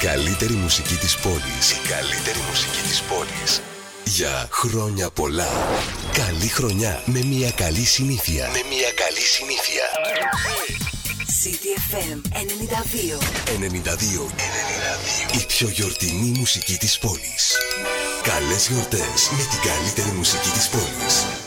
[0.00, 1.70] Καλύτερη μουσική της πόλης.
[1.70, 3.60] Η καλύτερη μουσική της πόλης.
[4.04, 5.48] Για χρόνια πολλά.
[6.12, 8.48] Καλή χρονιά με μια καλή συνήθεια.
[8.52, 9.84] Με μια καλή συνήθεια.
[11.40, 13.18] CDFM 92.
[13.58, 14.30] 92.
[15.32, 15.40] 92.
[15.40, 17.56] Η πιο γιορτινή μουσική της πόλης.
[18.22, 21.45] Καλές γιορτές με την καλύτερη μουσική της πόλης.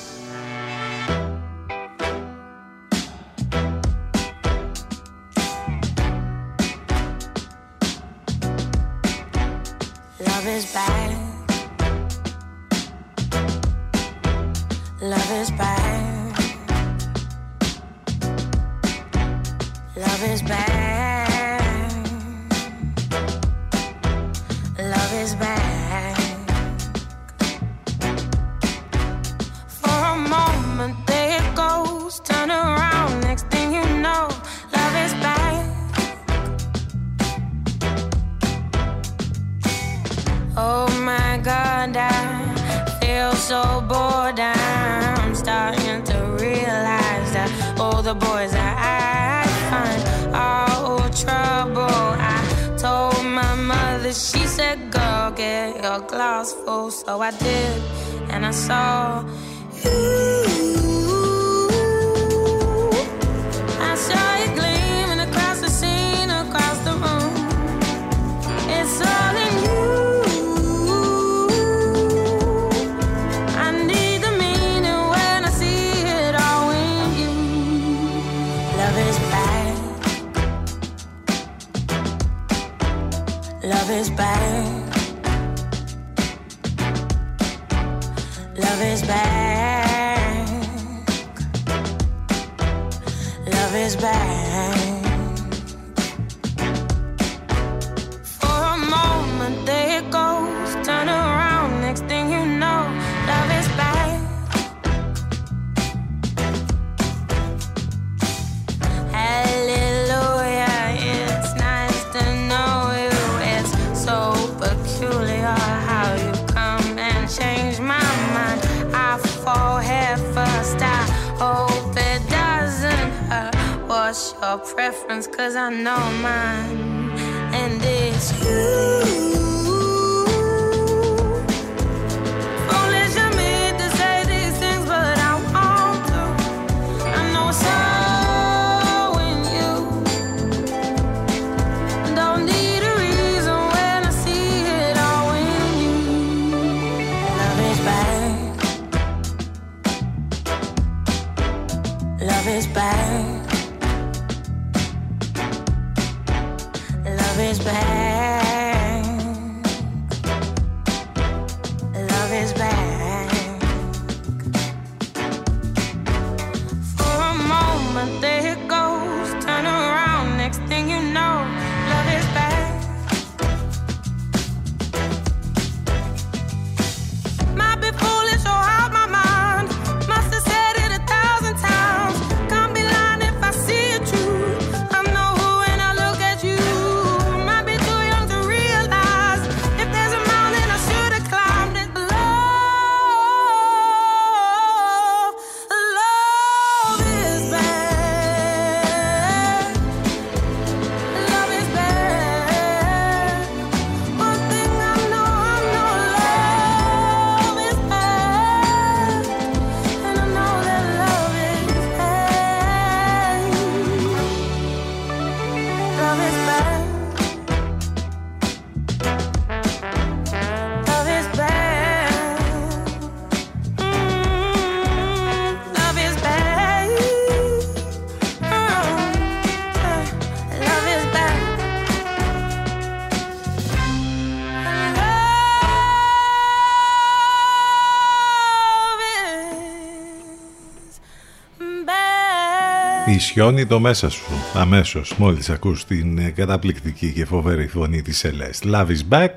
[243.19, 248.74] Ισιώνει το μέσα σου αμέσως μόλις ακούς την ε, καταπληκτική και φοβερή φωνή της Celeste.
[248.74, 249.30] Love is back.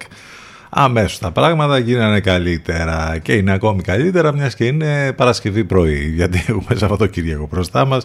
[0.71, 6.45] Αμέσως τα πράγματα γίνανε καλύτερα και είναι ακόμη καλύτερα μιας και είναι Παρασκευή πρωί γιατί
[6.49, 8.05] έχουμε Σαββατοκύριακο μπροστά μας.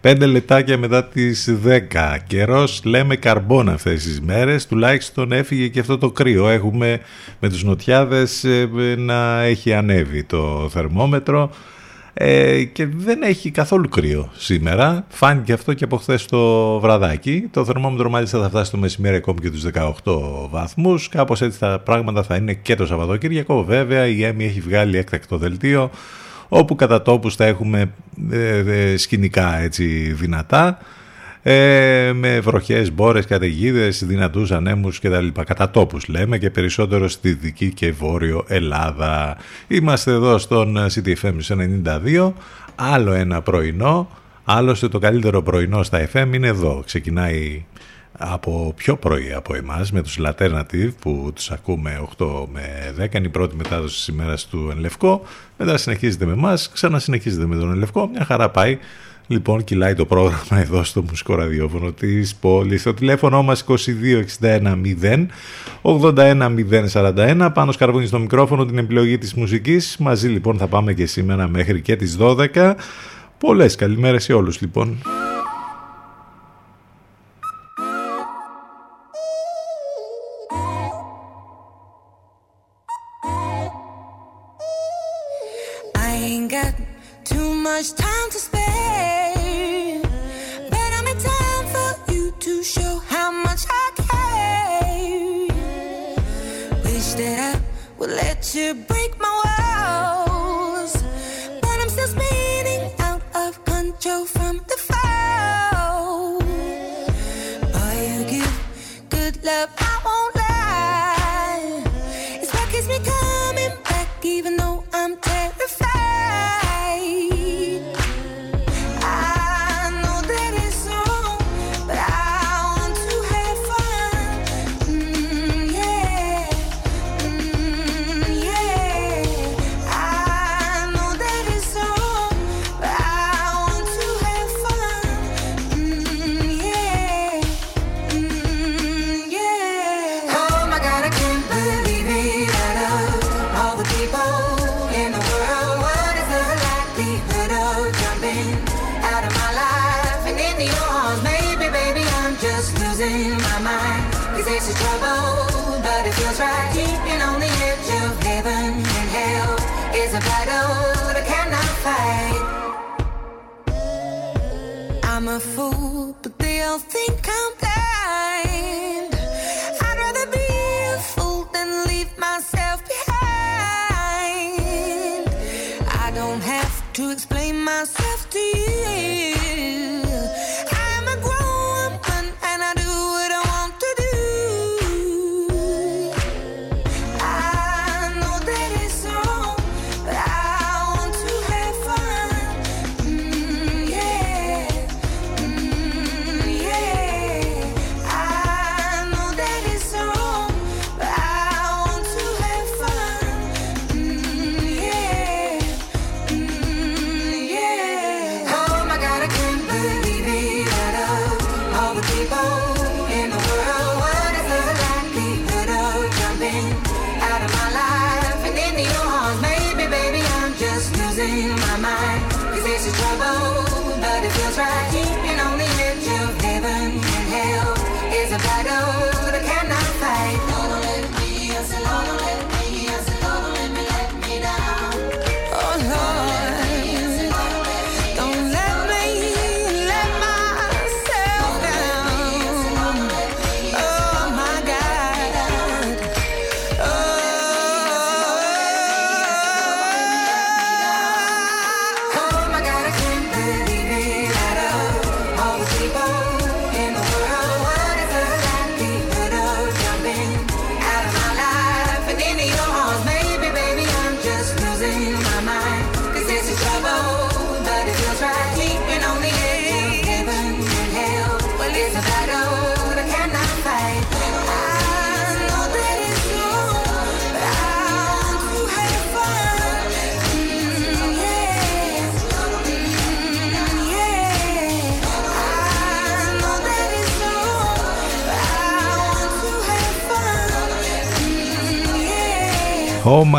[0.00, 1.78] Πέντε λεπτάκια μετά τις 10.
[2.26, 4.66] Καιρός λέμε καρμπόν αυτές τις μέρες.
[4.66, 6.48] Τουλάχιστον έφυγε και αυτό το κρύο.
[6.48, 7.00] Έχουμε
[7.40, 8.68] με τους νοτιάδες ε,
[8.98, 11.50] να έχει ανέβει το θερμόμετρο.
[12.16, 15.04] Ε, και δεν έχει καθόλου κρύο σήμερα.
[15.08, 17.48] Φάνηκε αυτό και από χθες το βραδάκι.
[17.50, 21.08] Το θερμόμετρο μάλιστα θα φτάσει το μεσημέρι ακόμη και τους 18 βαθμούς.
[21.08, 23.64] Κάπως έτσι τα πράγματα θα είναι και το Σαββατοκύριακο.
[23.64, 25.90] Βέβαια η ΕΜΗ έχει βγάλει έκτακτο δελτίο
[26.48, 27.90] όπου κατά τόπους θα έχουμε
[28.30, 30.78] ε, ε, σκηνικά έτσι δυνατά
[31.46, 35.26] ε, με βροχές, μπόρες, καταιγίδες, δυνατούς ανέμους κτλ.
[35.46, 39.36] Κατά τόπους λέμε και περισσότερο στη δική και βόρειο Ελλάδα.
[39.68, 42.32] Είμαστε εδώ στον CTFM 92,
[42.74, 44.08] άλλο ένα πρωινό,
[44.44, 46.82] άλλωστε το καλύτερο πρωινό στα FM είναι εδώ.
[46.86, 47.64] Ξεκινάει
[48.18, 53.26] από πιο πρωί από εμάς με τους Alternative που τους ακούμε 8 με 10 είναι
[53.26, 55.22] η πρώτη μετάδοση της ημέρας του Ενλευκό
[55.58, 58.78] μετά συνεχίζεται με εμάς, ξανασυνεχίζεται με τον Ενλευκό μια χαρά πάει
[59.26, 62.82] Λοιπόν, κυλάει το πρόγραμμα εδώ στο μουσικό ραδιόφωνο της πόλης.
[62.82, 63.64] Το τηλέφωνο μας
[64.40, 65.26] 2261 0
[65.82, 69.96] 81 Πάνω σκαρβούνι στο μικρόφωνο την επιλογή της μουσικής.
[69.98, 72.74] Μαζί λοιπόν θα πάμε και σήμερα μέχρι και τις 12.
[73.38, 74.98] Πολλές καλημέρες σε όλους λοιπόν.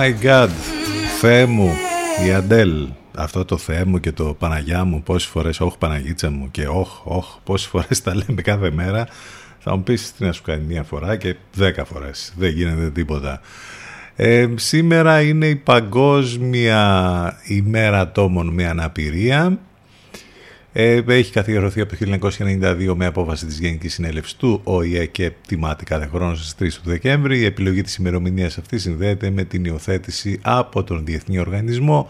[0.06, 0.50] My God,
[1.20, 1.72] Θεέ μου,
[2.28, 2.88] η Αντέλ.
[3.16, 7.02] Αυτό το Θεέ μου και το Παναγιά μου, πόσες φορές, όχι Παναγίτσα μου και όχι,
[7.04, 9.08] όχι, πόσες φορές τα λέμε κάθε μέρα.
[9.60, 12.34] Θα μου πεις τι να σου κάνει μία φορά και δέκα φορές.
[12.38, 13.42] Δεν γίνεται τίποτα.
[14.16, 19.60] Ε, σήμερα είναι η Παγκόσμια ημέρα ατόμων με αναπηρία.
[20.78, 25.84] Ε, έχει καθιερωθεί από το 1992 με απόφαση της Γενικής Συνέλευσης του ΟΗΕ και τιμάται
[25.84, 27.40] κάθε χρόνο στις 3 του Δεκέμβρη.
[27.40, 32.10] Η επιλογή της ημερομηνίας αυτής συνδέεται με την υιοθέτηση από τον Διεθνή Οργανισμό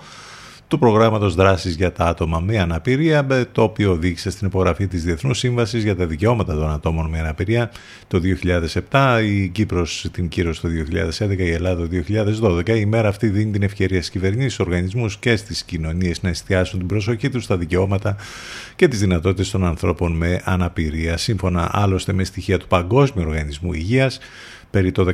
[0.67, 5.37] του προγράμματος δράσης για τα άτομα με αναπηρία, το οποίο οδήγησε στην υπογραφή της Διεθνούς
[5.37, 7.71] Σύμβασης για τα δικαιώματα των ατόμων με αναπηρία
[8.07, 8.21] το
[8.89, 11.89] 2007, η Κύπρος την κύρωση το 2011, η Ελλάδα το
[12.67, 12.77] 2012.
[12.77, 16.87] Η μέρα αυτή δίνει την ευκαιρία στις κυβερνήσεις, οργανισμούς και στις κοινωνίες να εστιάσουν την
[16.87, 18.15] προσοχή τους στα δικαιώματα
[18.75, 21.17] και τις δυνατότητες των ανθρώπων με αναπηρία.
[21.17, 24.19] Σύμφωνα άλλωστε με στοιχεία του Παγκόσμιου Οργανισμού Υγείας,
[24.75, 25.07] Περί το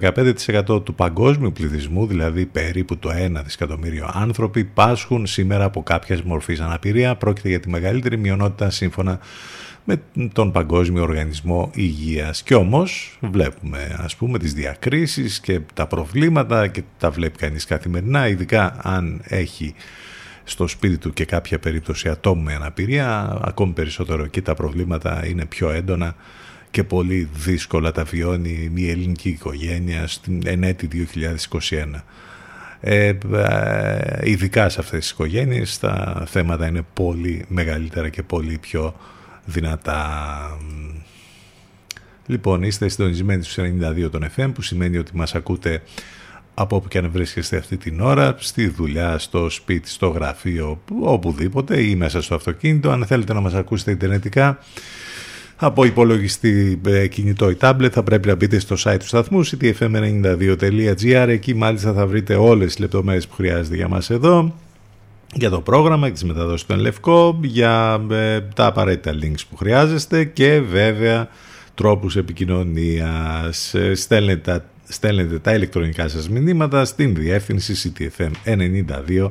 [0.68, 6.58] 15% του παγκόσμιου πληθυσμού, δηλαδή περίπου το 1 δισεκατομμύριο άνθρωποι, πάσχουν σήμερα από κάποια μορφή
[6.62, 7.16] αναπηρία.
[7.16, 9.20] Πρόκειται για τη μεγαλύτερη μειονότητα σύμφωνα
[9.84, 10.02] με
[10.34, 12.44] τον Παγκόσμιο Οργανισμό Υγείας.
[12.44, 18.28] Και όμως βλέπουμε ας πούμε τις διακρίσεις και τα προβλήματα και τα βλέπει κανείς καθημερινά,
[18.28, 19.74] ειδικά αν έχει
[20.44, 25.46] στο σπίτι του και κάποια περίπτωση ατόμου με αναπηρία, ακόμη περισσότερο εκεί τα προβλήματα είναι
[25.46, 26.16] πιο έντονα
[26.72, 31.08] και πολύ δύσκολα τα βιώνει μια ελληνική οικογένεια στην ενέτη
[31.70, 32.04] 2021.
[32.84, 38.96] Ε, ε, ειδικά σε αυτές τις οικογένειες τα θέματα είναι πολύ μεγαλύτερα και πολύ πιο
[39.46, 40.40] δυνατά.
[42.26, 43.66] Λοιπόν, είστε συντονισμένοι στους
[44.06, 45.82] 92 των FM που σημαίνει ότι μας ακούτε
[46.54, 51.82] από όπου και αν βρίσκεστε αυτή την ώρα, στη δουλειά, στο σπίτι, στο γραφείο, οπουδήποτε
[51.82, 52.92] ή μέσα στο αυτοκίνητο.
[52.92, 54.60] Αν θέλετε να μας ακούσετε ιντερνετικά,
[55.64, 61.26] από υπολογιστή ε, κινητό ή tablet θα πρέπει να μπείτε στο site του σταθμού ctfm92.gr
[61.28, 64.56] εκεί μάλιστα θα βρείτε όλες τις λεπτομέρειες που χρειάζεται για μας εδώ
[65.34, 70.24] για το πρόγραμμα και τις μεταδόσεις του Ενλευκό για ε, τα απαραίτητα links που χρειάζεστε
[70.24, 71.28] και βέβαια
[71.76, 73.74] τρόπους επικοινωνίας.
[73.74, 79.30] Ε, στέλνετε τα, στέλνετε τα ηλεκτρονικά σας μηνύματα στην διεύθυνση ctfm92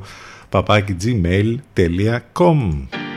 [0.50, 3.09] papakigmail.com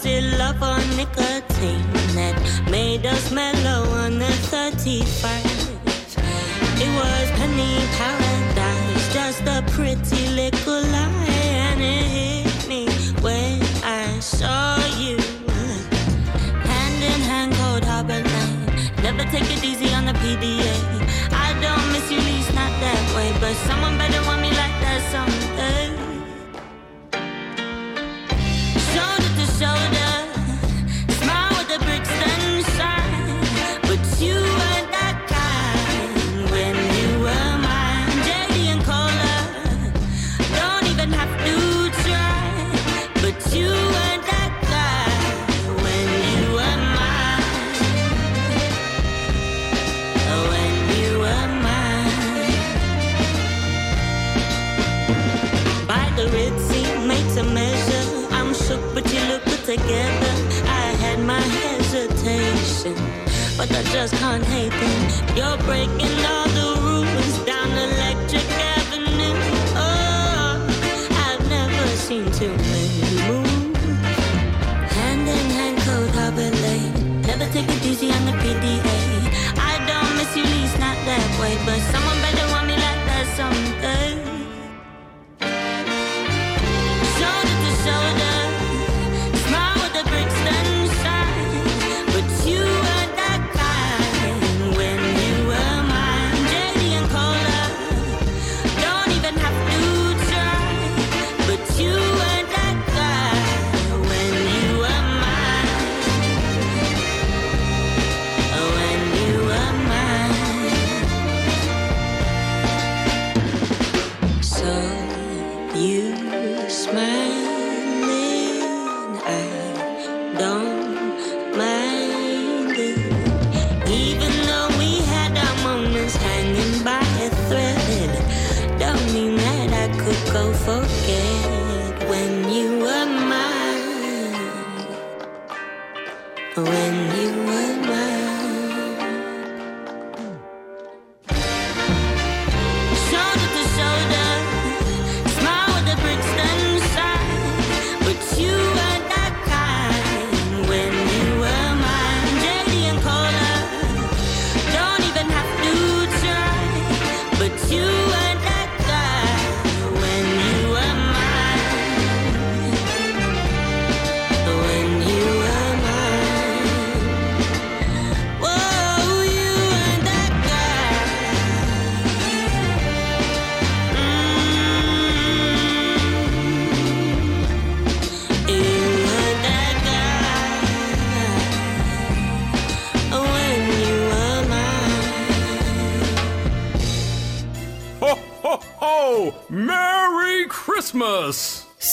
[0.00, 2.34] Was it love or nicotine that
[2.70, 5.68] made us mellow on the 35th?
[6.80, 11.28] It was penny paradise, just a pretty little lie,
[11.68, 12.88] and it hit me
[13.20, 15.18] when I saw you.
[16.64, 19.02] Hand in hand, cold harbor line.
[19.02, 20.76] Never take it easy on the PDA.
[21.30, 24.39] I don't miss you, least not that way, but someone better want
[29.60, 29.99] shoulder
[63.60, 65.36] but I just can't hate them.
[65.36, 69.36] You're breaking all the rules down Electric Avenue.
[69.76, 70.66] Oh,
[71.26, 73.39] I've never seen too many move.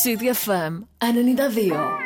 [0.08, 1.97] Studio FM, anonidadeo.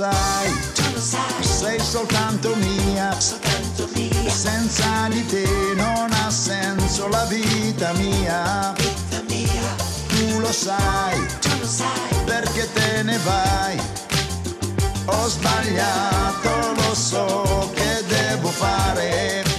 [0.00, 4.30] CDFM 92.
[4.30, 8.72] senza di te non ha senso la vita mia.
[10.08, 13.78] Tu lo sai, tu lo sai, perché te ne vai.
[15.04, 19.49] Ho sbagliato, lo so che devo fare.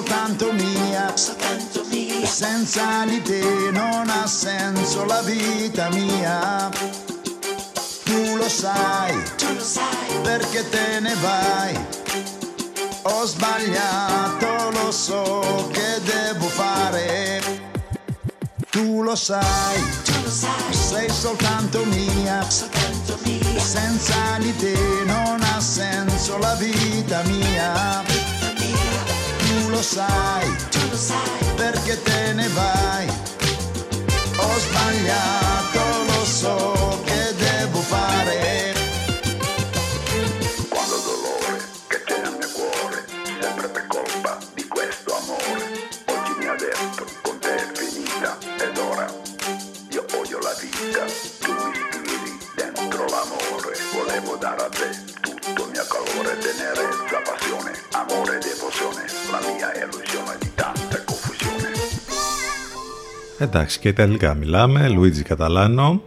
[0.00, 2.26] soltanto mia, soltanto mia.
[2.26, 6.70] Senza di te non ha senso la vita mia.
[8.04, 10.20] Tu lo sai, tu lo sai.
[10.22, 11.78] perché te ne vai.
[13.02, 17.68] Ho sbagliato, lo so che devo fare.
[18.70, 20.72] Tu lo sai, tu lo sai.
[20.72, 22.48] sei soltanto mia.
[22.48, 23.60] soltanto mia.
[23.60, 28.29] Senza di te non ha senso la vita mia
[29.70, 33.06] lo sai, tu lo sai perché te ne vai.
[34.36, 38.74] Ho sbagliato, lo so che devo fare.
[40.68, 43.06] Quando il dolore che c'è nel mio cuore,
[43.40, 48.76] sempre per colpa di questo amore, oggi mi ha detto con te è finita ed
[48.76, 49.06] ora
[49.90, 51.04] io odio la vita,
[51.38, 55.09] tu mi ispiri dentro l'amore, volevo dare a te
[58.10, 59.02] amore e devozione,
[59.34, 60.98] la mia illusione di tanta
[63.38, 66.02] Εντάξει και ιταλικά μιλάμε, Λουίτζι Καταλάνο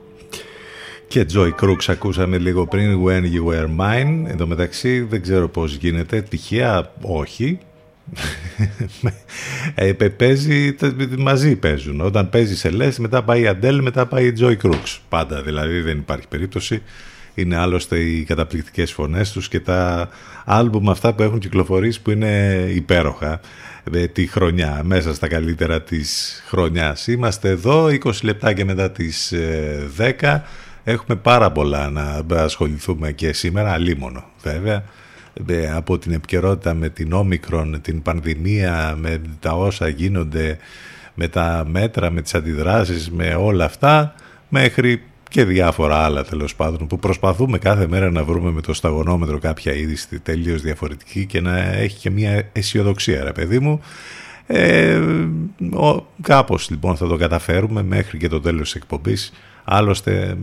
[1.08, 4.30] και Joy Crooks ακούσαμε λίγο πριν When You Were Mine.
[4.30, 7.60] Εν τω μεταξύ δεν ξέρω πώς γίνεται, τυχαία όχι.
[9.76, 10.76] ε, παίζει,
[11.18, 12.02] μαζί παίζουν.
[12.02, 14.98] Όταν παίζει σε λες, μετά πάει η Αντέλ, μετά πάει η Joy Crooks.
[15.10, 16.82] Πάντα δηλαδή δεν υπάρχει περίπτωση.
[17.36, 20.10] Είναι άλλωστε οι καταπληκτικές φωνές τους και τα
[20.46, 23.40] άλμπουμ αυτά που έχουν κυκλοφορήσει που είναι υπέροχα
[24.14, 27.08] τη χρονιά, μέσα στα καλύτερα της χρονιάς.
[27.08, 29.34] Είμαστε εδώ 20 λεπτά και μετά τις
[29.98, 30.22] 10.
[30.22, 30.44] Ε,
[30.84, 34.84] Έχουμε πάρα πολλά να ασχοληθούμε και σήμερα, αλίμονο βέβαια,
[35.48, 40.58] ε, από την επικαιρότητα με την όμικρον, την πανδημία, με τα όσα γίνονται,
[41.14, 44.16] με τα μέτρα, με τις αντιδράσεις, με όλα αυτά,
[44.50, 49.40] μέχρι και διάφορα άλλα τέλος πάντων που προσπαθούμε κάθε μέρα να βρούμε με το σταγονόμετρο
[49.40, 53.82] κάποια είδηση τελείως διαφορετική και να έχει και μια αισιοδοξία ρε παιδί μου.
[54.48, 55.00] Ε,
[55.74, 59.34] ο, κάπως λοιπόν θα το καταφέρουμε μέχρι και το τέλος της εκπομπής.
[59.64, 60.38] Άλλωστε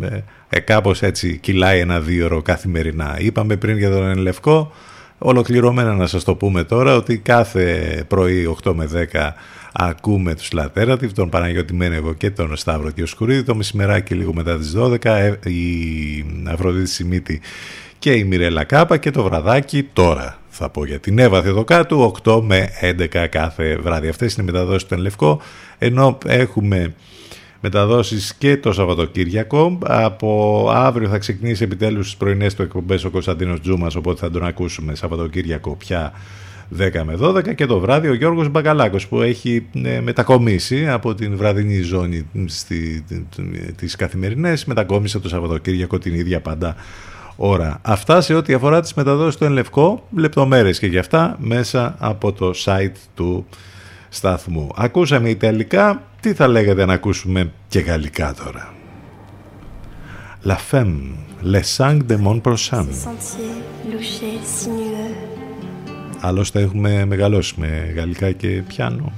[0.48, 3.16] ε, κάπως έτσι κυλάει ένα δύο ώρο καθημερινά.
[3.18, 4.72] Είπαμε πριν για τον Ενλευκό
[5.18, 9.30] ολοκληρωμένα να σας το πούμε τώρα ότι κάθε πρωί 8 με 10
[9.72, 13.42] ακούμε τους Λατέρατιβ, τον Παναγιώτη Μένεγο και τον Σταύρο και ο Σκουρίδη.
[13.42, 17.40] Το μεσημεράκι λίγο μετά τις 12 ε, η Αφροδίτη Σιμίτη
[17.98, 22.40] και η Μιρέλα Κάπα και το βραδάκι τώρα θα πω για την Εύα Θεοδοκάτου 8
[22.42, 24.08] με 11 κάθε βράδυ.
[24.08, 25.40] Αυτές είναι οι μεταδόσεις του Λευκό
[25.78, 26.94] ενώ έχουμε
[27.60, 29.78] μεταδόσεις και το Σαββατοκύριακο.
[29.82, 34.44] Από αύριο θα ξεκινήσει επιτέλους τις πρωινές του εκπομπές ο Κωνσταντίνος Τζούμας, οπότε θα τον
[34.44, 36.12] ακούσουμε Σαββατοκύριακο πια
[36.78, 41.36] 10 με 12 και το βράδυ ο Γιώργος Μπακαλάκος που έχει ε, μετακομίσει από την
[41.36, 43.04] βραδινή ζώνη στη,
[43.76, 46.74] τις καθημερινές μετακόμισε το Σαββατοκύριακο την ίδια πάντα
[47.36, 47.78] ώρα.
[47.82, 52.52] Αυτά σε ό,τι αφορά τις μεταδόσεις του Ενλευκό, λεπτομέρειες και γι' αυτά μέσα από το
[52.64, 53.46] site του
[54.08, 54.68] σταθμού.
[54.76, 58.74] Ακούσαμε Ιταλικά, τι θα λέγατε να ακούσουμε και γαλλικά τώρα.
[60.42, 62.86] La femme, les sangs de mon prochain.
[66.19, 69.11] Άλλωστε έχουμε μεγαλώσει με γαλλικά και πιάνο.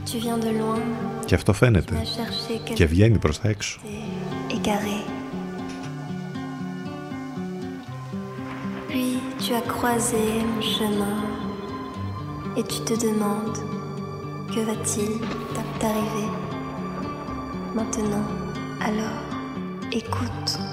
[1.25, 1.93] Και αυτό φαίνεται.
[2.73, 3.79] Και βγαίνει προς τα έξω.
[8.89, 11.19] Puis tu as croisé mon chemin
[12.57, 13.61] et tu te demandes
[14.53, 15.11] que va-t-il
[15.79, 16.29] t'arriver
[17.75, 18.27] maintenant.
[18.81, 19.21] Alors,
[19.91, 20.70] écoute.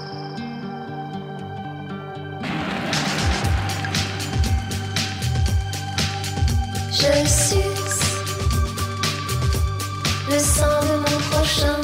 [6.92, 8.00] Je suce
[10.28, 11.80] le sang de mon prochain.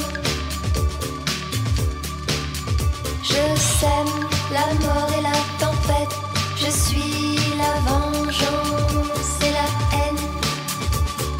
[3.23, 4.15] Je sème
[4.51, 6.15] la mort et la tempête.
[6.57, 9.67] Je suis la vengeance et la
[9.97, 10.23] haine.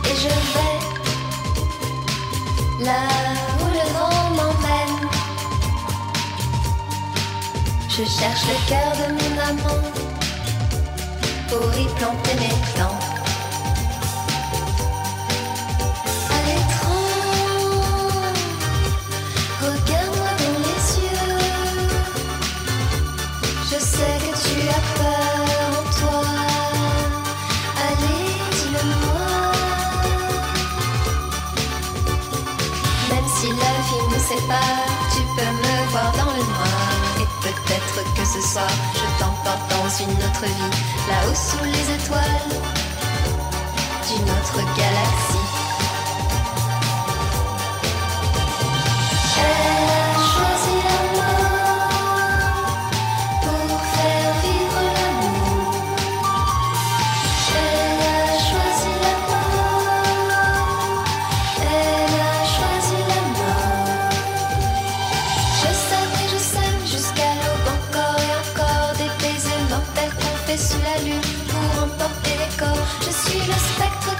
[0.05, 0.79] Et je vais
[2.85, 3.01] là
[3.59, 5.09] où le vent m'emmène.
[7.89, 9.83] Je cherche le cœur de mon amant
[11.49, 13.06] pour y planter mes plans.
[38.55, 40.77] Je t'emporte dans une autre vie,
[41.09, 42.49] là haut sous les étoiles
[44.07, 45.47] d'une autre galaxie.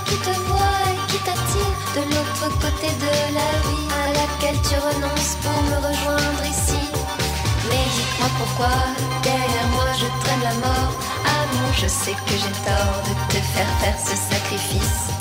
[0.08, 4.76] Qui te voit et qui t'attire de l'autre côté de la vie à laquelle tu
[4.76, 6.82] renonces pour me rejoindre ici.
[7.70, 8.76] Mais dites-moi pourquoi
[9.24, 10.94] derrière moi je traîne la mort.
[11.40, 15.12] Amour, je sais que j'ai tort de te faire faire ce sacrifice.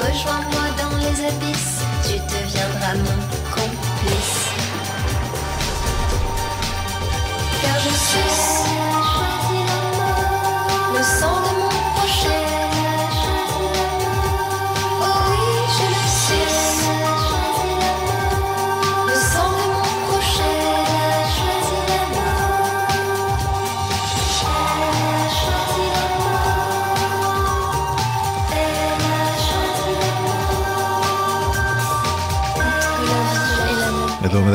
[0.00, 3.33] Rejoins-moi dans les abysses, tu deviendras mon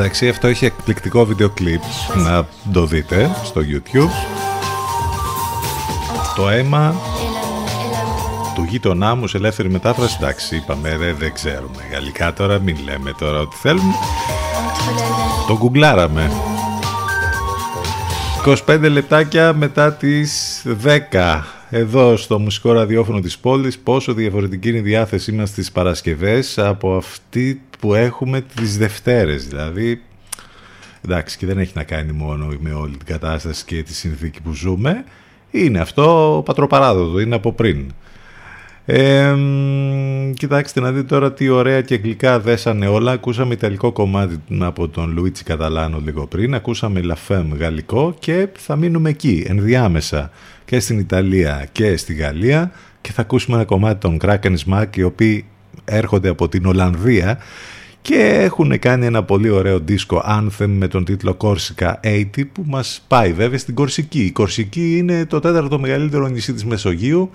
[0.02, 1.80] μεταξύ αυτό έχει εκπληκτικό βίντεο κλιπ
[2.24, 4.10] να το δείτε στο YouTube.
[6.36, 6.94] Το αίμα
[8.54, 10.16] του γείτονά μου σε ελεύθερη μετάφραση.
[10.20, 13.94] Εντάξει, είπαμε ρε, δεν ξέρουμε γαλλικά τώρα, μην λέμε τώρα ότι θέλουμε.
[15.46, 16.30] Το γκουγκλάραμε.
[18.66, 20.62] 25 λεπτάκια μετά τις
[21.12, 26.58] 10 εδώ στο μουσικό ραδιόφωνο της πόλης πόσο διαφορετική είναι η διάθεσή μας στις Παρασκευές
[26.58, 30.02] από αυτή που έχουμε τις Δευτέρες δηλαδή
[31.04, 34.52] εντάξει και δεν έχει να κάνει μόνο με όλη την κατάσταση και τη συνθήκη που
[34.52, 35.04] ζούμε
[35.50, 37.92] είναι αυτό πατροπαράδοτο, είναι από πριν
[38.92, 39.34] ε,
[40.34, 43.12] κοιτάξτε να δείτε τώρα τι ωραία και γλυκά δέσανε όλα.
[43.12, 46.54] Ακούσαμε ιταλικό κομμάτι από τον Λουίτσι Καταλάνο λίγο πριν.
[46.54, 50.30] Ακούσαμε Λαφέμ γαλλικό και θα μείνουμε εκεί ενδιάμεσα
[50.64, 55.02] και στην Ιταλία και στη Γαλλία και θα ακούσουμε ένα κομμάτι των Kraken Smack οι
[55.02, 55.44] οποίοι
[55.90, 57.38] έρχονται από την Ολλανδία
[58.02, 63.04] και έχουν κάνει ένα πολύ ωραίο δίσκο Anthem με τον τίτλο Corsica 80 που μας
[63.08, 64.24] πάει βέβαια στην Κορσική.
[64.24, 67.30] Η Κορσική είναι το τέταρτο μεγαλύτερο νησί της Μεσογείου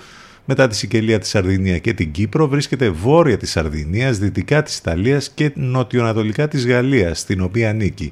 [0.45, 5.31] μετά τη Σικελία, τη Σαρδινία και την Κύπρο βρίσκεται βόρεια της Σαρδινίας, δυτικά της Ιταλίας
[5.35, 8.11] και νοτιοανατολικά της Γαλλίας, στην οποία ανήκει.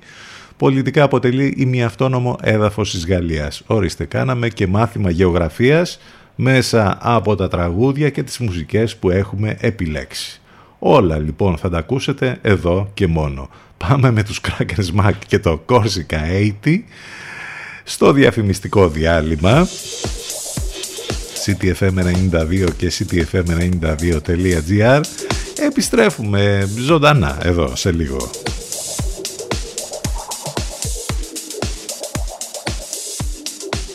[0.58, 3.64] Πολιτικά αποτελεί ημιαυτόνομο έδαφος της Γαλλίας.
[3.66, 6.00] Ορίστε, κάναμε και μάθημα γεωγραφίας
[6.36, 10.42] μέσα από τα τραγούδια και τις μουσικές που έχουμε επιλέξει.
[10.80, 13.50] Όλα λοιπόν θα τα ακούσετε εδώ και μόνο.
[13.78, 16.80] Πάμε με τους Crackers Mac και το Corsica 80
[17.84, 19.68] στο διαφημιστικό διάλειμμα
[21.46, 25.02] ctfm92 και ctfm92.gr
[25.66, 28.30] επιστρέφουμε ζωντανά εδώ σε λίγο.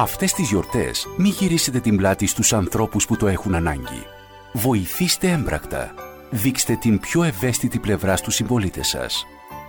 [0.00, 4.06] Αυτές τις γιορτές μη γυρίσετε την πλάτη στους ανθρώπους που το έχουν ανάγκη.
[4.52, 5.94] Βοηθήστε έμπρακτα.
[6.30, 9.26] Δείξτε την πιο ευαίσθητη πλευρά στους συμπολίτες σας.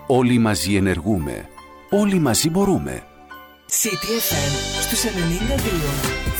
[0.07, 1.49] Όλοι μαζί ενεργούμε.
[1.89, 3.03] Όλοι μαζί μπορούμε.
[3.69, 5.09] CTFM στους 92.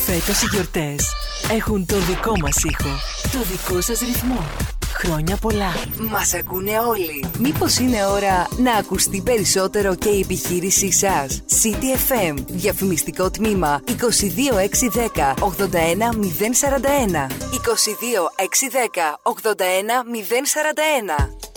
[0.05, 1.13] Φέτος οι γιορτές
[1.51, 2.89] έχουν το δικό μας ήχο,
[3.31, 4.78] το δικό σας ρυθμό.
[5.01, 5.73] Χρόνια πολλά.
[6.11, 7.25] Μας ακούνε όλοι.
[7.39, 12.35] Μήπως είναι ώρα να ακουστεί περισσότερο και η επιχείρησή σας; CTFM.
[12.47, 17.27] Διαφημιστικό τμήμα 22610 81041.
[17.51, 21.48] 22610 81041.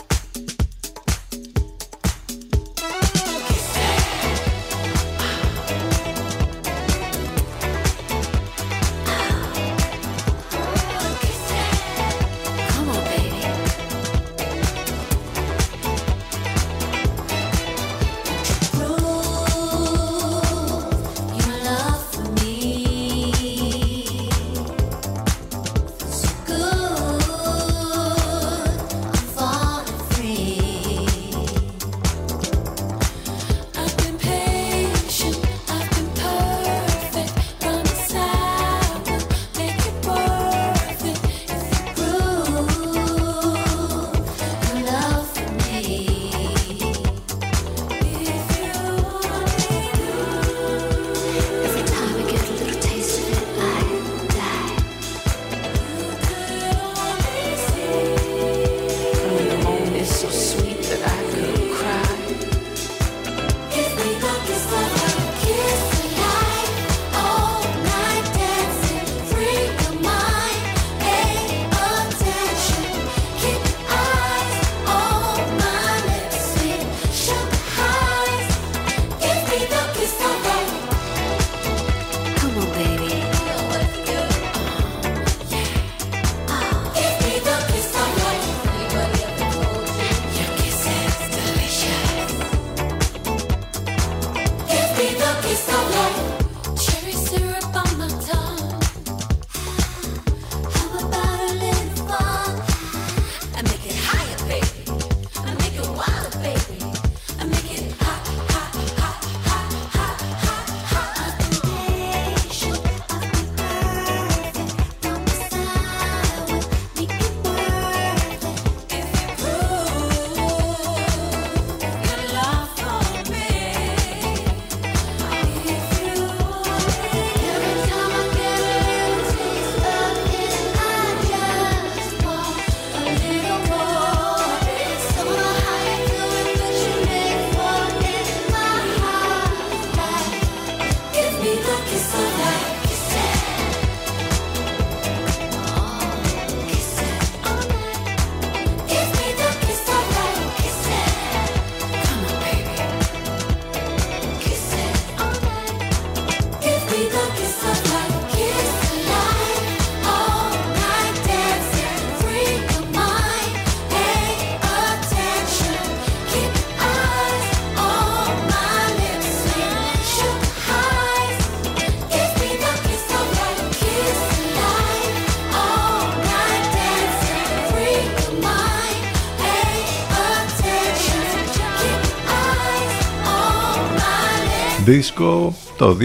[184.93, 185.03] Lips.
[185.03, 185.97] Disco το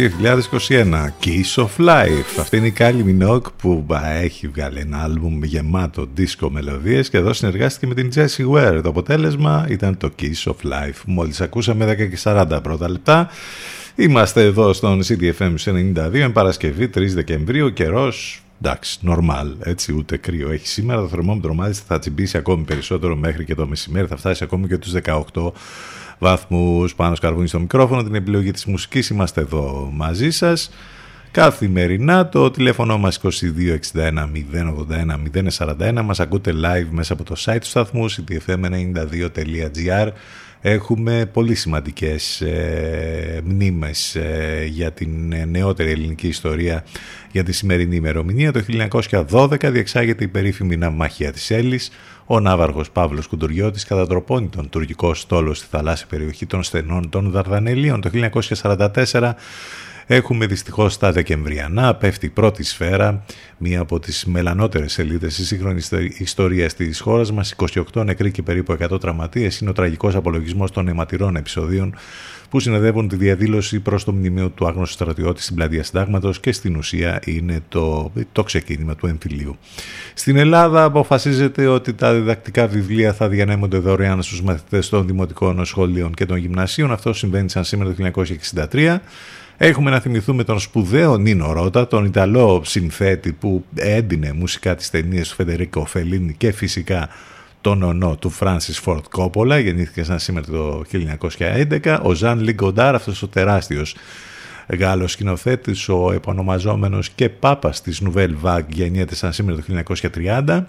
[0.68, 5.44] 2021 Kiss of Life αυτή είναι η Kylie Minogue που μπα, έχει βγάλει ένα άλμπουμ
[5.44, 10.50] γεμάτο disco μελωδίες και εδώ συνεργάστηκε με την Jessie Ware το αποτέλεσμα ήταν το Kiss
[10.50, 13.30] of Life μόλις ακούσαμε 10 και 40 πρώτα λεπτά
[13.96, 20.16] είμαστε εδώ στον CDFM 92 εν Παρασκευή 3 Δεκεμβρίου ο καιρός Εντάξει, normal, έτσι ούτε
[20.16, 21.00] κρύο έχει σήμερα.
[21.00, 24.06] Το θερμόμετρο μάλιστα θα τσιμπήσει ακόμη περισσότερο μέχρι και το μεσημέρι.
[24.06, 25.22] Θα φτάσει ακόμη και τους 18
[26.18, 28.02] βαθμούς πάνω σκαρβούνι στο μικρόφωνο.
[28.02, 30.70] Την επιλογή της μουσικής είμαστε εδώ μαζί σας.
[31.30, 33.30] Καθημερινά το τηλέφωνο μας 2261
[33.94, 35.16] 081
[35.58, 40.08] 041 μας ακούτε live μέσα από το site του σταθμού ctfm92.gr
[40.60, 46.84] Έχουμε πολύ σημαντικές ε, μνήμες ε, για την ε, νεότερη ελληνική ιστορία
[47.32, 48.52] για τη σημερινή ημερομηνία.
[48.52, 48.64] Το
[49.28, 51.90] 1912 διεξάγεται η περίφημη ναυμαχία της Έλλης.
[52.30, 58.00] Ο ναύαργος Παύλος Κουντουριώτης κατατροπώνει τον τουρκικό στόλο στη θαλάσσια περιοχή των στενών των Δαρδανελίων.
[58.00, 59.32] Το 1944
[60.10, 63.24] Έχουμε δυστυχώς τα Δεκεμβριανά, πέφτει η πρώτη σφαίρα,
[63.58, 67.54] μία από τις μελανότερες σελίδες της σύγχρονης ιστορίας της χώρας μας,
[67.92, 71.94] 28 νεκροί και περίπου 100 τραυματίες, είναι ο τραγικός απολογισμός των αιματηρών επεισοδίων
[72.50, 76.76] που συνεδεύουν τη διαδήλωση προς το μνημείο του άγνωστου στρατιώτη στην πλατεία Συντάγματος και στην
[76.76, 79.56] ουσία είναι το, το ξεκίνημα του εμφυλίου.
[80.14, 86.14] Στην Ελλάδα αποφασίζεται ότι τα διδακτικά βιβλία θα διανέμονται δωρεάν στους μαθητές των δημοτικών σχολείων
[86.14, 86.92] και των γυμνασίων.
[86.92, 88.10] Αυτό συμβαίνει σαν σήμερα το
[88.70, 88.96] 1963.
[89.60, 95.28] Έχουμε να θυμηθούμε τον σπουδαίο Νίνο Ρώτα, τον Ιταλό συνθέτη που έντυνε μουσικά τις ταινίες
[95.28, 97.08] του Φεντερίκο Φελίνη και φυσικά
[97.60, 100.82] τον ονό του Φράνσις Φόρτ Κόπολα, γεννήθηκε σαν σήμερα το
[101.38, 103.94] 1911, ο Ζαν Λιγκοντάρ, αυτός ο τεράστιος
[104.78, 110.66] Γάλλος σκηνοθέτης, ο επωνομαζόμενος και πάπας της Nouvelle Vague, γεννιέται σαν σήμερα το 1930,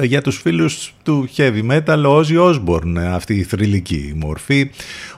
[0.00, 4.70] για τους φίλους του heavy metal ο Ozzy Osbourne αυτή η θρηλυκή μορφή.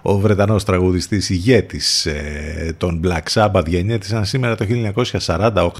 [0.03, 4.67] Ο Βρετανός τραγουδιστής ηγέτης ε, των Black Sabbath γεννιέται σαν σήμερα το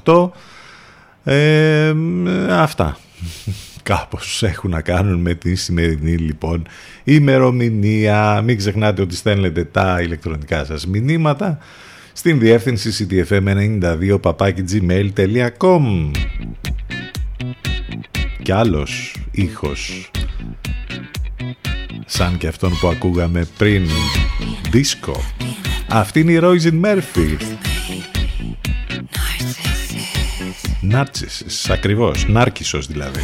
[0.03, 0.29] 1948
[1.23, 1.93] ε,
[2.49, 2.97] αυτά.
[3.83, 6.67] Κάπως έχουν να κάνουν με τη σημερινή λοιπόν
[7.03, 8.41] ημερομηνία.
[8.41, 11.57] Μην ξεχνάτε ότι στέλνετε τα ηλεκτρονικά σας μηνύματα
[12.13, 14.19] στην διεύθυνση ctfm92
[14.71, 16.11] gmail.com
[18.47, 20.11] και άλλος ήχος.
[22.05, 23.87] Σαν και αυτόν που ακούγαμε πριν
[24.71, 25.19] disco
[25.87, 27.37] αυτή είναι η Roisin Murphy.
[30.81, 33.21] Νάρτσις, ακριβώς, Νάρκισσος δηλαδή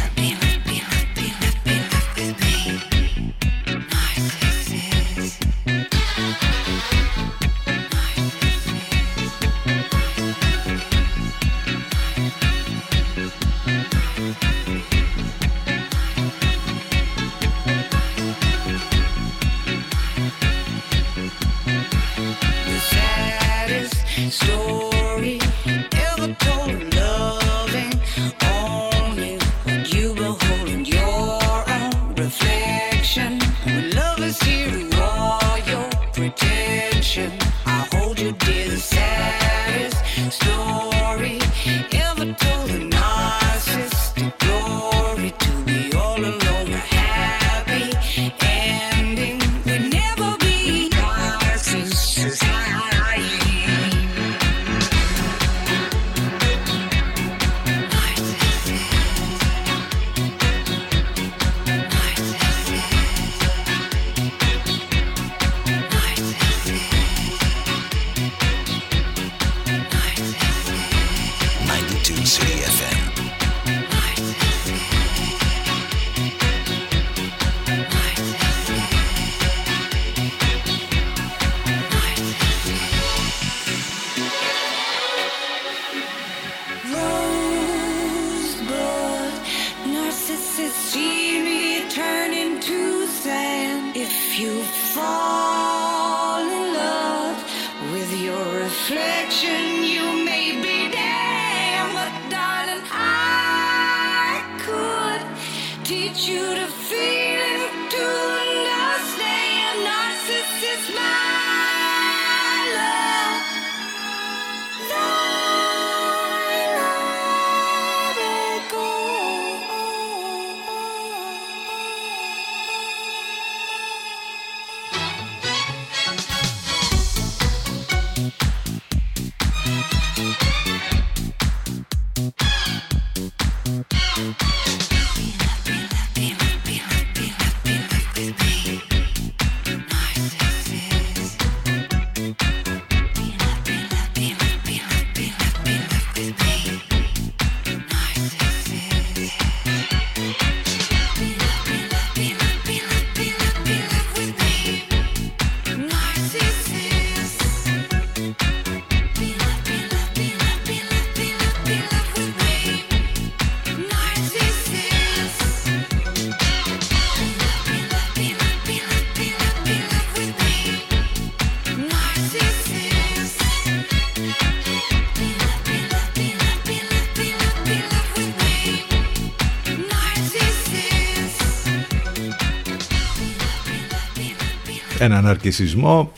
[185.14, 186.12] έναν αρκισισμό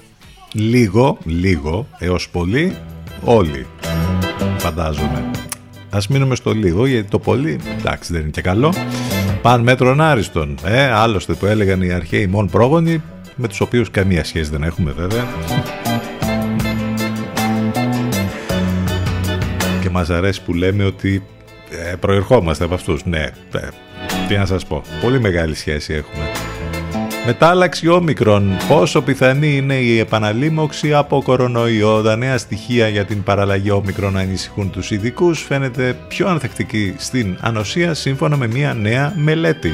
[0.52, 2.76] λίγο, λίγο έως πολύ
[3.24, 3.66] όλοι
[4.58, 5.30] φαντάζομαι.
[5.90, 8.74] Ας μείνουμε στο λίγο γιατί το πολύ εντάξει δεν είναι και καλό.
[9.42, 13.02] Παν μέτρον άριστον ε, άλλωστε που έλεγαν οι αρχαίοι μόν πρόγονοι
[13.34, 15.24] με τους οποίους καμία σχέση δεν έχουμε βέβαια.
[19.82, 21.22] Και μας αρέσει που λέμε ότι
[21.70, 23.04] ε, προερχόμαστε από αυτούς.
[23.04, 23.22] Ναι,
[23.52, 23.68] ε,
[24.28, 26.25] τι να σας πω πολύ μεγάλη σχέση έχουμε
[27.26, 28.56] Μετάλλαξη όμικρον.
[28.68, 32.02] Πόσο πιθανή είναι η επαναλήμωξη από κορονοϊό.
[32.02, 37.94] Τα νέα στοιχεία για την παραλλαγή όμικρον ανησυχούν τους ειδικούς φαίνεται πιο ανθεκτική στην ανοσία
[37.94, 39.70] σύμφωνα με μια νέα μελέτη.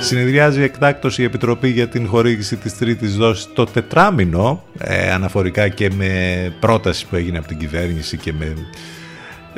[0.00, 5.90] Συνεδριάζει εκτάκτως η Επιτροπή για την χορήγηση της τρίτης δόσης το τετράμινο, ε, αναφορικά και
[5.96, 6.12] με
[6.60, 8.54] πρόταση που έγινε από την κυβέρνηση και με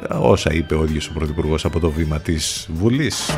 [0.08, 3.30] όσα είπε ο ίδιος ο Πρωθυπουργός από το βήμα της Βουλής.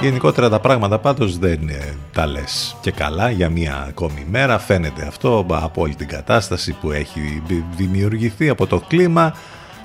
[0.00, 4.58] Γενικότερα τα πράγματα πάντως δεν ε, τα λες και καλά για μια ακόμη μέρα.
[4.58, 7.42] Φαίνεται αυτό από όλη την κατάσταση που έχει
[7.76, 9.34] δημιουργηθεί από το κλίμα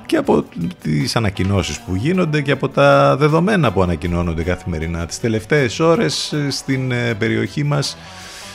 [0.05, 0.45] και από
[0.81, 5.05] τις ανακοινώσεις που γίνονται και από τα δεδομένα που ανακοινώνονται καθημερινά.
[5.05, 7.97] Τις τελευταίες ώρες ε, στην ε, περιοχή μας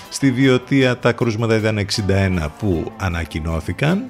[0.08, 4.04] στη Βιωτία τα κρούσματα ήταν 61 που ανακοινώθηκαν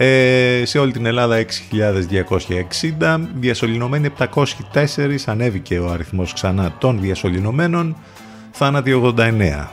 [0.00, 1.44] ε, σε όλη την Ελλάδα
[2.98, 7.96] 6.260, διασωληνωμένοι 704, ανέβηκε ο αριθμός ξανά των διασωληνωμένων,
[8.50, 9.68] θάνατοι 89.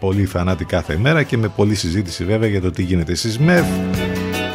[0.00, 3.66] Πολύ θανάτοι κάθε μέρα και με πολλή συζήτηση βέβαια για το τι γίνεται στις ΜΕΒ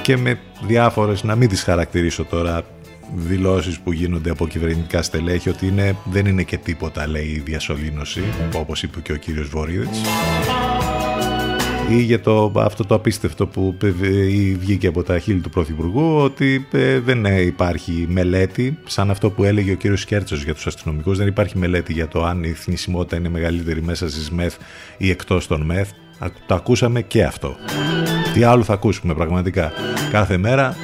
[0.02, 2.62] και με διάφορες, να μην τις χαρακτηρίσω τώρα,
[3.16, 8.24] δηλώσεις που γίνονται από κυβερνητικά στελέχη ότι είναι, δεν είναι και τίποτα λέει η διασωλήνωση,
[8.56, 10.02] όπως είπε και ο κύριος Βορύδης
[11.90, 13.78] ή για το, αυτό το απίστευτο που
[14.60, 19.72] βγήκε από τα χείλη του Πρωθυπουργού ότι ε, δεν υπάρχει μελέτη σαν αυτό που έλεγε
[19.72, 23.30] ο κύριος Σκέρτσος για τους αστυνομικούς δεν υπάρχει μελέτη για το αν η θνησιμότητα είναι
[23.30, 24.56] μεγαλύτερη μέσα στις ΜΕΘ
[24.98, 25.90] ή εκτός των ΜΕΘ.
[26.46, 27.56] Το ακούσαμε και αυτό.
[28.34, 29.72] Τι άλλο θα ακούσουμε πραγματικά
[30.12, 30.76] κάθε μέρα;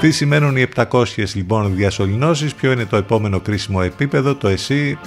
[0.00, 1.04] Τι σημαίνουν οι 700
[1.34, 4.98] λοιπόν διασωληνώσεις; Ποιο είναι το επόμενο κρίσιμο επίπεδο; Το εσύ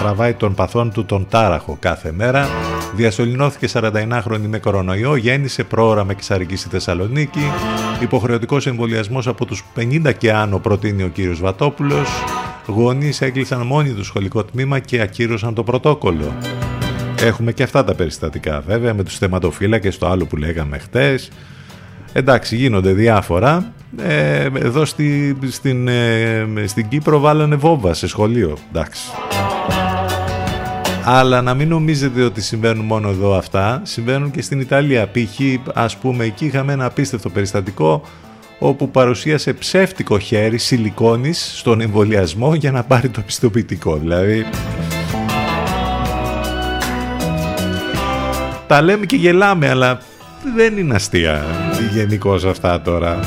[0.00, 2.48] τραβάει τον παθόν του τον τάραχο κάθε μέρα
[2.96, 7.40] Διασωληνώθηκε 41χρονη με κορονοϊό, γέννησε πρόωρα με κυσαρική στη Θεσσαλονίκη.
[8.00, 12.08] Υποχρεωτικός εμβολιασμός από τους 50 και άνω προτείνει ο κύριος Βατόπουλος.
[12.66, 16.36] Γονείς έκλεισαν μόνοι τους σχολικό τμήμα και ακύρωσαν το πρωτόκολλο.
[17.20, 21.30] Έχουμε και αυτά τα περιστατικά βέβαια με τους θεματοφύλακες, το άλλο που λέγαμε χτες.
[22.12, 23.72] Εντάξει, γίνονται διάφορα.
[24.02, 28.56] Ε, εδώ στη, στην, ε, στην Κύπρο βάλανε βόμβα σε σχολείο.
[28.68, 29.02] Εντάξει.
[31.08, 35.06] Αλλά να μην νομίζετε ότι συμβαίνουν μόνο εδώ αυτά, συμβαίνουν και στην Ιταλία.
[35.06, 35.40] Π.χ.
[35.74, 38.02] ας πούμε εκεί είχαμε ένα απίστευτο περιστατικό
[38.58, 43.96] όπου παρουσίασε ψεύτικο χέρι σιλικόνης στον εμβολιασμό για να πάρει το πιστοποιητικό.
[43.96, 44.46] Δηλαδή...
[48.66, 50.00] Τα λέμε και γελάμε, αλλά
[50.56, 51.44] δεν είναι αστεία
[51.92, 53.20] γενικώς αυτά τώρα.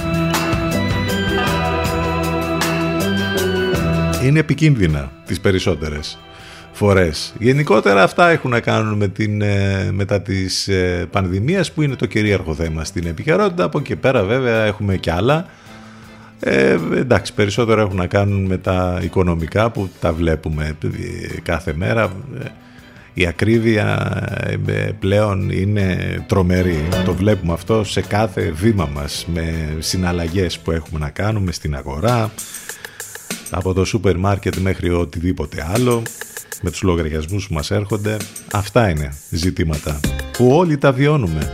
[4.23, 6.17] Είναι επικίνδυνα τις περισσότερες
[6.79, 7.33] φορές.
[7.39, 12.05] Γενικότερα αυτά έχουν να κάνουν με την, ε, μετά της ε, πανδημίας που είναι το
[12.05, 13.63] κυρίαρχο θέμα στην επικαιρότητα.
[13.63, 15.45] Από εκεί πέρα βέβαια έχουμε και άλλα.
[16.39, 22.11] Ε, εντάξει, περισσότερο έχουν να κάνουν με τα οικονομικά που τα βλέπουμε ε, κάθε μέρα.
[23.13, 24.13] Η ακρίβεια
[24.99, 26.87] πλέον είναι τρομερή.
[27.05, 32.31] Το βλέπουμε αυτό σε κάθε βήμα μας με συναλλαγές που έχουμε να κάνουμε στην αγορά
[33.49, 36.03] από το σούπερ μάρκετ μέχρι οτιδήποτε άλλο
[36.61, 38.17] με τους λογαριασμούς που μας έρχονται.
[38.51, 39.99] Αυτά είναι ζητήματα
[40.37, 41.53] που όλοι τα βιώνουμε.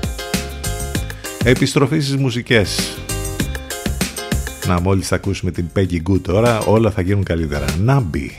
[1.43, 2.97] Επιστροφή στις μουσικές.
[4.67, 7.65] Να μόλις θα ακούσουμε την Peggy Goo τώρα όλα θα γίνουν καλύτερα.
[7.79, 8.31] Νάμπι.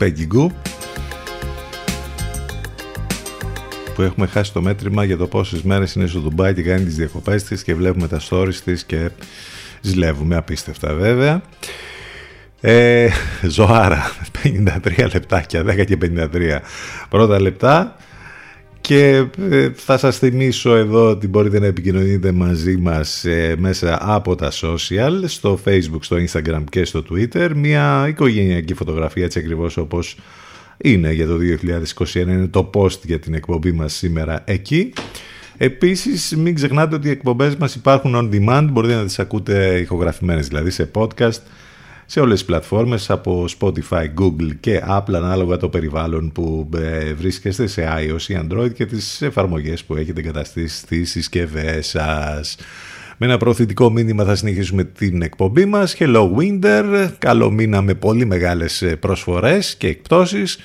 [0.00, 0.48] Peggy Goo
[3.94, 6.96] που έχουμε χάσει το μέτρημα για το πόσες μέρες είναι στο Ντουμπάι και κάνει τις
[6.96, 9.10] διακοπές της και βλέπουμε τα stories της και
[9.80, 11.42] ζηλεύουμε απίστευτα βέβαια.
[12.60, 13.08] Ε,
[13.42, 14.10] ζωάρα
[14.42, 16.58] 53 λεπτάκια 10 και 53
[17.08, 17.96] πρώτα λεπτά
[18.88, 24.34] και ε, θα σας θυμίσω εδώ ότι μπορείτε να επικοινωνείτε μαζί μας ε, μέσα από
[24.34, 27.50] τα social, στο facebook, στο instagram και στο twitter.
[27.54, 30.16] Μια οικογενειακή φωτογραφία έτσι ακριβώς όπως
[30.76, 31.38] είναι για το
[31.98, 34.92] 2021, είναι το post για την εκπομπή μας σήμερα εκεί.
[35.56, 40.48] Επίσης μην ξεχνάτε ότι οι εκπομπές μας υπάρχουν on demand, μπορείτε να τις ακούτε ηχογραφημένες
[40.48, 41.40] δηλαδή σε podcast
[42.10, 47.66] σε όλες τις πλατφόρμες από Spotify, Google και Apple ανάλογα το περιβάλλον που ε, βρίσκεστε
[47.66, 52.56] σε iOS ή Android και τις εφαρμογές που έχετε εγκαταστήσει στις συσκευές σας.
[53.16, 55.96] Με ένα προωθητικό μήνυμα θα συνεχίσουμε την εκπομπή μας.
[55.98, 60.58] Hello Winter, καλό μήνα με πολύ μεγάλες ε, προσφορές και εκπτώσεις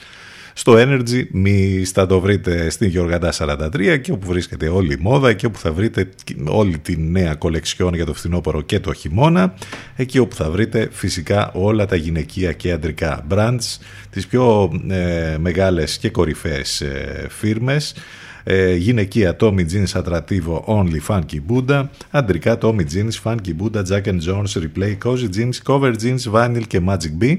[0.53, 1.23] στο Energy.
[1.31, 5.57] Μη θα το βρείτε στην Γιώργαντά 43 και όπου βρίσκεται όλη η μόδα και όπου
[5.57, 6.09] θα βρείτε
[6.45, 9.53] όλη τη νέα κολεξιόν για το φθινόπωρο και το χειμώνα.
[9.95, 13.77] Εκεί όπου θα βρείτε φυσικά όλα τα γυναικεία και αντρικά brands
[14.09, 17.95] τις πιο ε, μεγάλες και κορυφαίες ε, φίρμες
[18.43, 24.19] ε, γυναικεία Tommy Jeans Attractivo Only Funky Buddha, αντρικά Tommy Jeans Funky Buddha, Jack and
[24.27, 27.37] Jones Replay, Cozy Jeans, Cover Jeans, Vinyl και Magic B.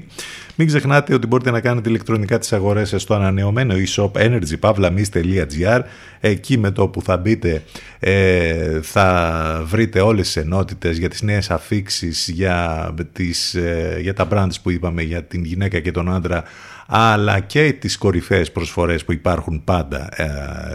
[0.55, 5.81] Μην ξεχνάτε ότι μπορείτε να κάνετε ηλεκτρονικά τις αγορές στο ανανεωμένο e-shop energypavlamis.gr
[6.19, 7.63] εκεί με το που θα μπείτε
[7.99, 14.27] ε, θα βρείτε όλες τις ενότητες για τις νέες αφήξεις για, τις, ε, για τα
[14.31, 16.43] brands που είπαμε για την γυναίκα και τον άντρα
[16.85, 20.27] αλλά και τις κορυφαίες προσφορές που υπάρχουν πάντα ε,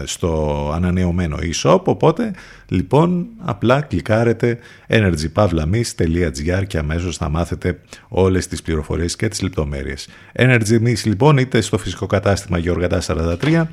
[0.05, 2.31] στο ανανεωμένο e-shop οπότε
[2.67, 4.57] λοιπόν απλά κλικάρετε
[4.87, 10.07] energypavlamis.gr και αμέσως θα μάθετε όλες τις πληροφορίες και τις λεπτομέρειες
[10.37, 13.01] Energy λοιπόν είτε στο φυσικό κατάστημα Γεωργαντά
[13.41, 13.63] 43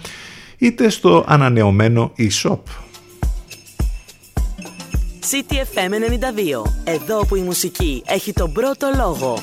[0.59, 2.61] είτε στο ανανεωμένο e-shop
[5.31, 5.93] CTFM
[6.65, 6.71] 92.
[6.85, 9.39] Εδώ που η μουσική έχει τον πρώτο λόγο.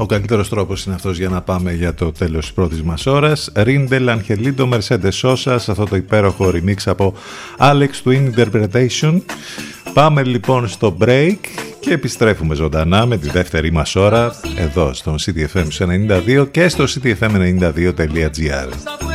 [0.00, 3.50] Ο καλύτερος τρόπος είναι αυτός για να πάμε για το τέλος της πρώτης μας ώρας.
[3.54, 7.14] Ρίντελ Αγγελίντο Mercedes Sosa σε αυτό το υπέροχο remix από
[7.58, 9.20] Alex Twin Interpretation.
[9.94, 11.36] Πάμε λοιπόν στο break
[11.80, 19.09] και επιστρέφουμε ζωντανά με τη δεύτερη μας ώρα εδώ στο CTFM 92 και στο ctfm92.gr.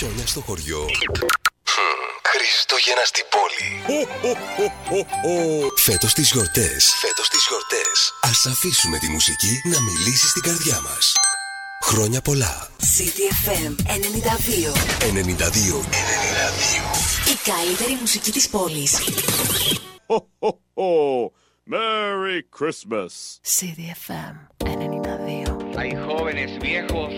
[0.00, 0.86] Χιόνια στο χωριό.
[1.72, 3.70] Χμ, Χριστούγεννα στην πόλη.
[5.76, 6.94] Φέτος τις γιορτές.
[6.94, 8.12] Φέτος τις γιορτές.
[8.22, 11.16] Ας αφήσουμε τη μουσική να μιλήσει στην καρδιά μας.
[11.82, 12.68] Χρόνια πολλά.
[12.78, 14.72] CTFM 92.
[15.00, 15.80] 92.
[15.80, 15.84] 92.
[17.32, 18.98] Η καλύτερη μουσική της πόλης.
[21.70, 23.12] Merry Christmas.
[23.54, 24.34] CTFM
[24.64, 25.56] 92.
[25.80, 27.12] Hay jóvenes viejos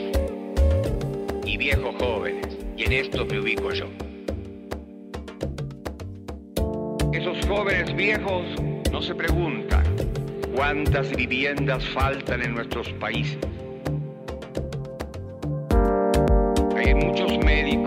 [1.52, 2.50] y viejos jóvenes,
[2.84, 3.86] en esto me ubico yo.
[7.12, 8.44] Esos jóvenes viejos
[8.90, 9.84] no se preguntan
[10.54, 13.38] cuántas viviendas faltan en nuestros países.
[16.76, 17.81] Hay muchos médicos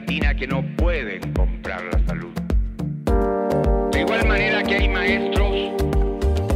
[0.00, 2.32] latina que no pueden comprar la salud.
[3.92, 5.52] De igual manera que hay maestros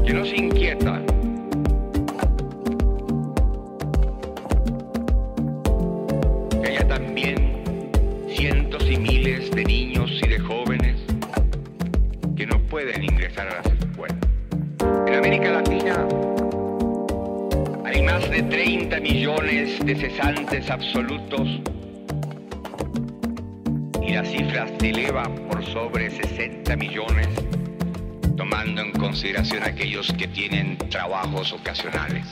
[0.06, 1.04] que no se inquietan.
[6.62, 7.92] Que haya también
[8.34, 10.96] cientos y miles de niños y de jóvenes
[12.36, 14.18] que no pueden ingresar a las escuelas.
[15.06, 16.08] En América Latina
[17.84, 21.60] hay más de 30 millones de cesantes absolutos
[24.54, 27.26] se eleva por sobre 60 millones,
[28.36, 32.24] tomando en consideración aquellos que tienen trabajos ocasionales.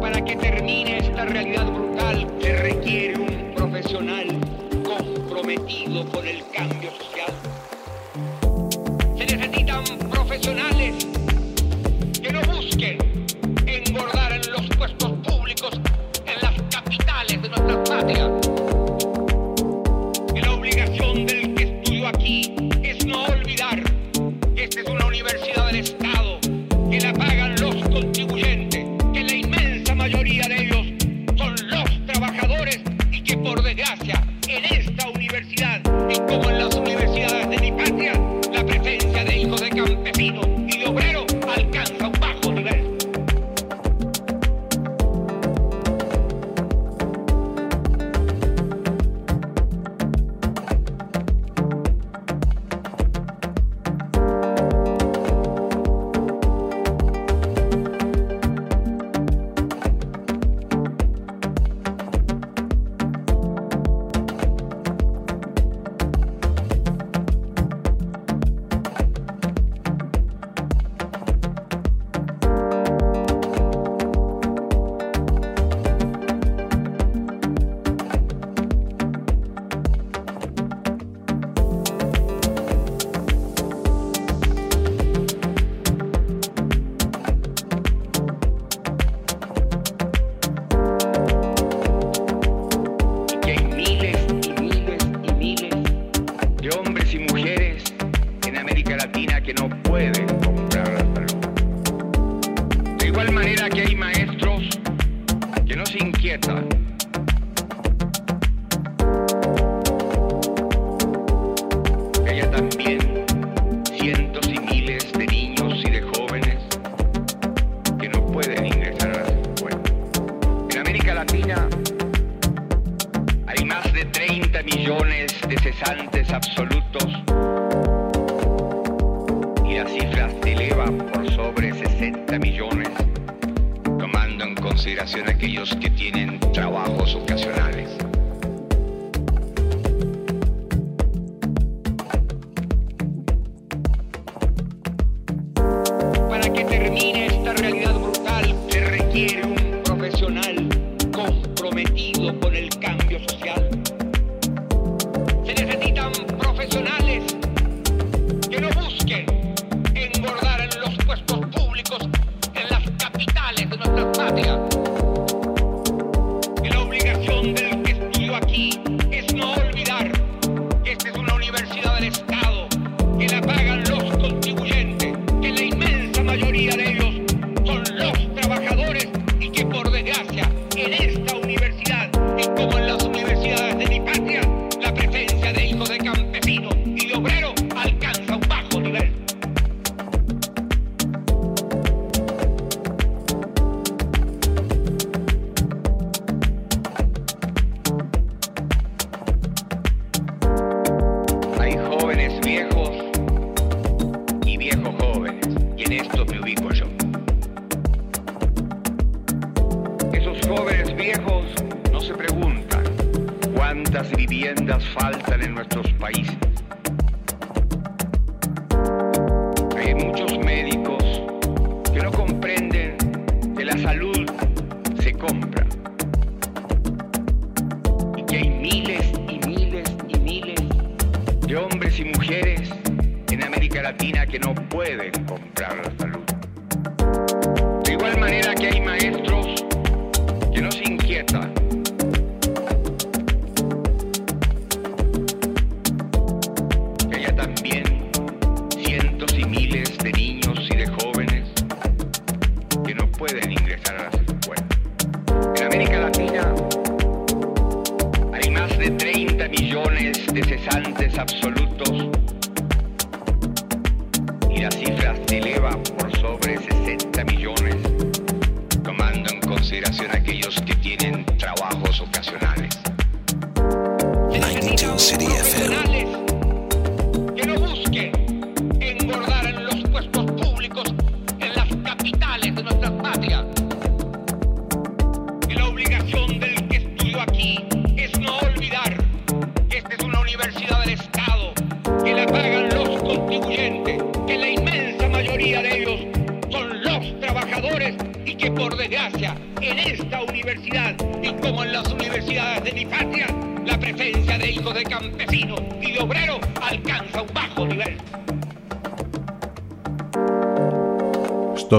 [0.00, 4.26] Para que termine esta realidad brutal se requiere un profesional
[4.82, 6.83] comprometido con el cambio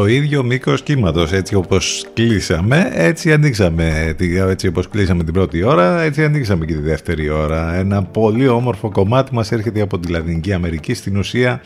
[0.05, 4.15] Στο ίδιο μήκος κύματος, έτσι όπως κλείσαμε, έτσι ανοίξαμε.
[4.49, 7.75] Έτσι όπως κλείσαμε την πρώτη ώρα, έτσι ανοίξαμε και τη δεύτερη ώρα.
[7.75, 10.93] Ένα πολύ όμορφο κομμάτι μας έρχεται από τη Λατινική Αμερική.
[10.93, 11.61] Στην ουσία,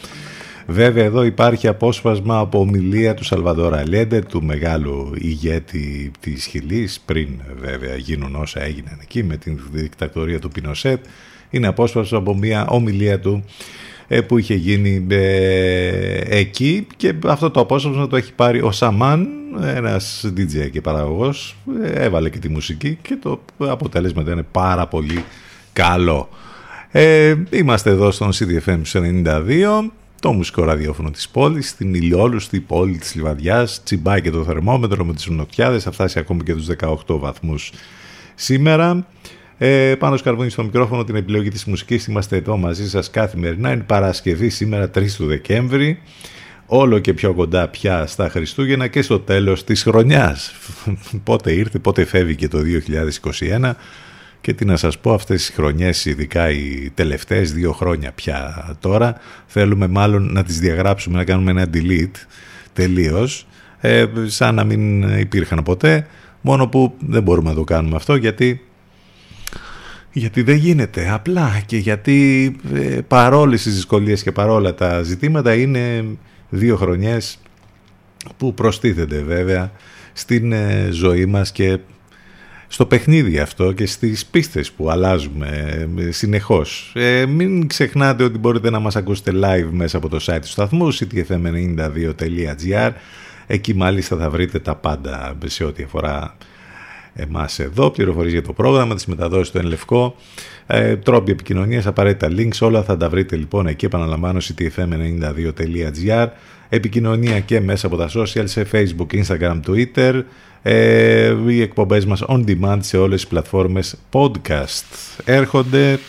[0.68, 7.28] Βέβαια εδώ υπάρχει απόσπασμα από ομιλία του Σαλβαδόρα Λέντε, του μεγάλου ηγέτη της Χιλής, πριν
[7.62, 11.06] βέβαια γίνουν όσα έγιναν εκεί με την δικτατορία του Πινοσέτ.
[11.50, 13.44] Είναι απόσπασμα από μια ομιλία του ε,
[14.28, 19.28] που είχε γίνει ε, εκεί και αυτό το απόσπασμα το έχει πάρει ο Σαμάν,
[19.76, 25.24] ένας DJ και παραγωγός, ε, έβαλε και τη μουσική και το αποτέλεσμα ήταν πάρα πολύ
[25.74, 26.30] καλό.
[26.92, 33.16] Ε, είμαστε εδώ στον CDFM 92 το μουσικό ραδιόφωνο της πόλης, στην ηλιόλουστη πόλη της
[33.16, 37.72] Λιβαδιάς, τσιμπάει και το θερμόμετρο με τις νοτιάδες, θα φτάσει ακόμη και τους 18 βαθμούς
[38.36, 39.06] σήμερα.
[39.62, 43.84] Ε, πάνω σκαρβούνι στο μικρόφωνο την επιλογή της μουσικής, είμαστε εδώ μαζί σας καθημερινά, είναι
[43.84, 46.00] Παρασκευή σήμερα 3 του Δεκέμβρη,
[46.66, 50.54] όλο και πιο κοντά πια στα Χριστούγεννα και στο τέλος της χρονιάς.
[51.24, 52.60] πότε ήρθε, πότε φεύγει και το
[53.62, 53.72] 2021
[54.42, 59.16] και τι να σας πω αυτές οι χρονιές ειδικά οι τελευταίες δύο χρόνια πια τώρα
[59.46, 62.26] θέλουμε μάλλον να τις διαγράψουμε να κάνουμε ένα delete
[62.74, 63.48] τελείως.
[63.80, 66.08] Ε, σαν να μην υπήρχαν ποτέ.
[66.42, 68.69] Μόνο που δεν μπορούμε να το κάνουμε αυτό γιατί
[70.12, 76.06] γιατί δεν γίνεται απλά και γιατί ε, παρόλες τις δυσκολίες και παρόλα τα ζητήματα είναι
[76.50, 77.40] δύο χρονιές
[78.38, 79.72] που προστίθενται βέβαια
[80.14, 81.78] στην ε, ζωή μας και
[82.68, 86.92] στο παιχνίδι αυτό και στις πίστες που αλλάζουμε ε, συνεχώς.
[86.96, 90.94] Ε, μην ξεχνάτε ότι μπορείτε να μας ακούσετε live μέσα από το site του σταθμού
[90.94, 92.92] ctfm92.gr
[93.52, 96.38] Εκεί μάλιστα θα βρείτε τα πάντα σε ό,τι αφορά
[97.14, 100.16] εμάς εδώ, πληροφορίες για το πρόγραμμα, τις μεταδόσεις στο Ενλευκό,
[100.68, 106.28] ε, τρόποι επικοινωνίας, απαραίτητα links, όλα θα τα βρείτε λοιπόν εκεί, επαναλαμβάνω ctfm92.gr
[106.70, 110.24] επικοινωνία και μέσα από τα social σε facebook, instagram, twitter.
[110.62, 115.18] Ε, οι εκπομπές μας on demand σε όλες τις πλατφόρμες podcast.
[115.26, 116.00] Έρχονται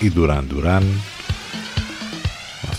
[0.00, 0.82] οι Duran Duran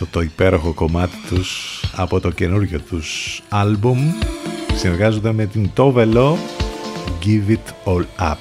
[0.02, 4.12] αυτό το υπέροχο κομμάτι τους από το καινούργιο τους άλμπουμ.
[4.76, 6.34] Συνεργάζονται με την Tovelo
[7.22, 8.39] Give It All Up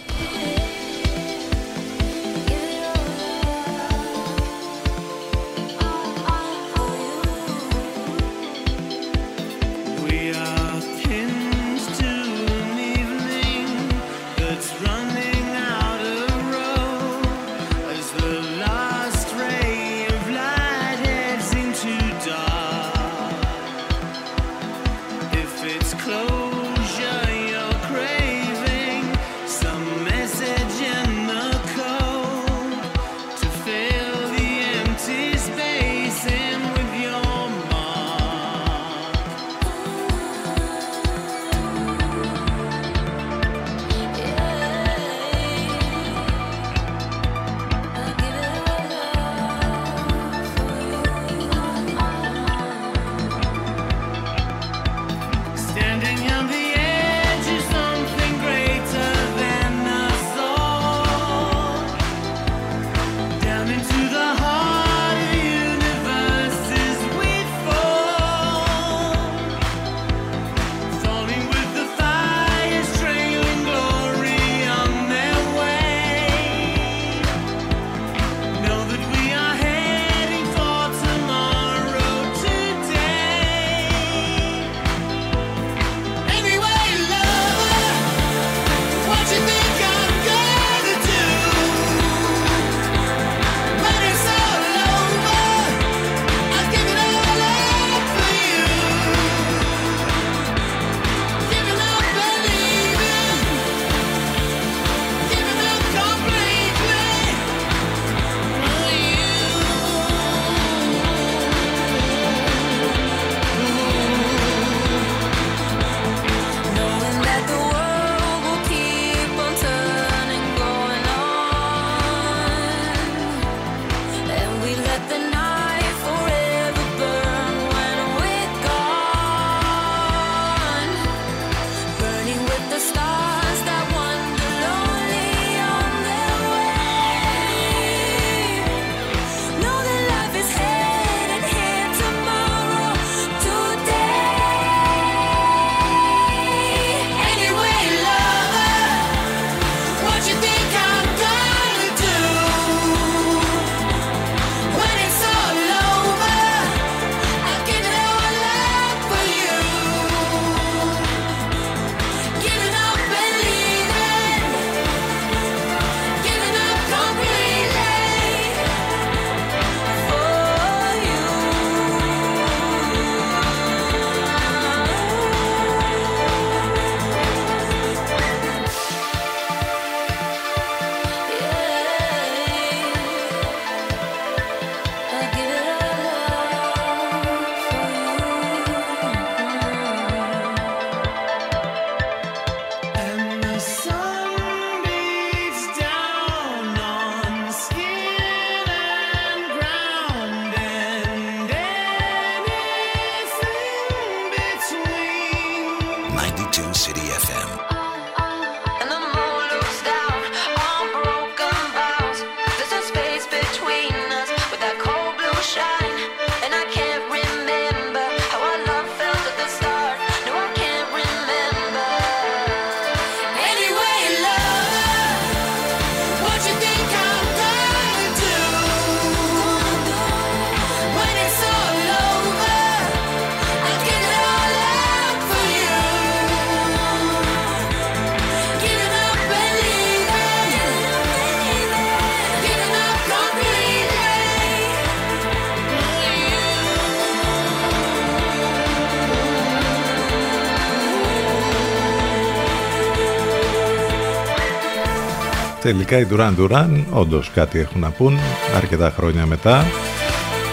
[255.68, 258.18] Τελικά οι Duran Duran όντως κάτι έχουν να πούν
[258.56, 259.64] αρκετά χρόνια μετά.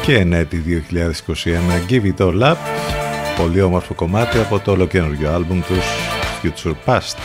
[0.01, 2.55] Και ενέτη 2021 Give It All Up
[3.37, 5.85] πολύ όμορφο κομμάτι από το ολοκένουργιο άλμπουμ τους
[6.41, 7.17] Future Past.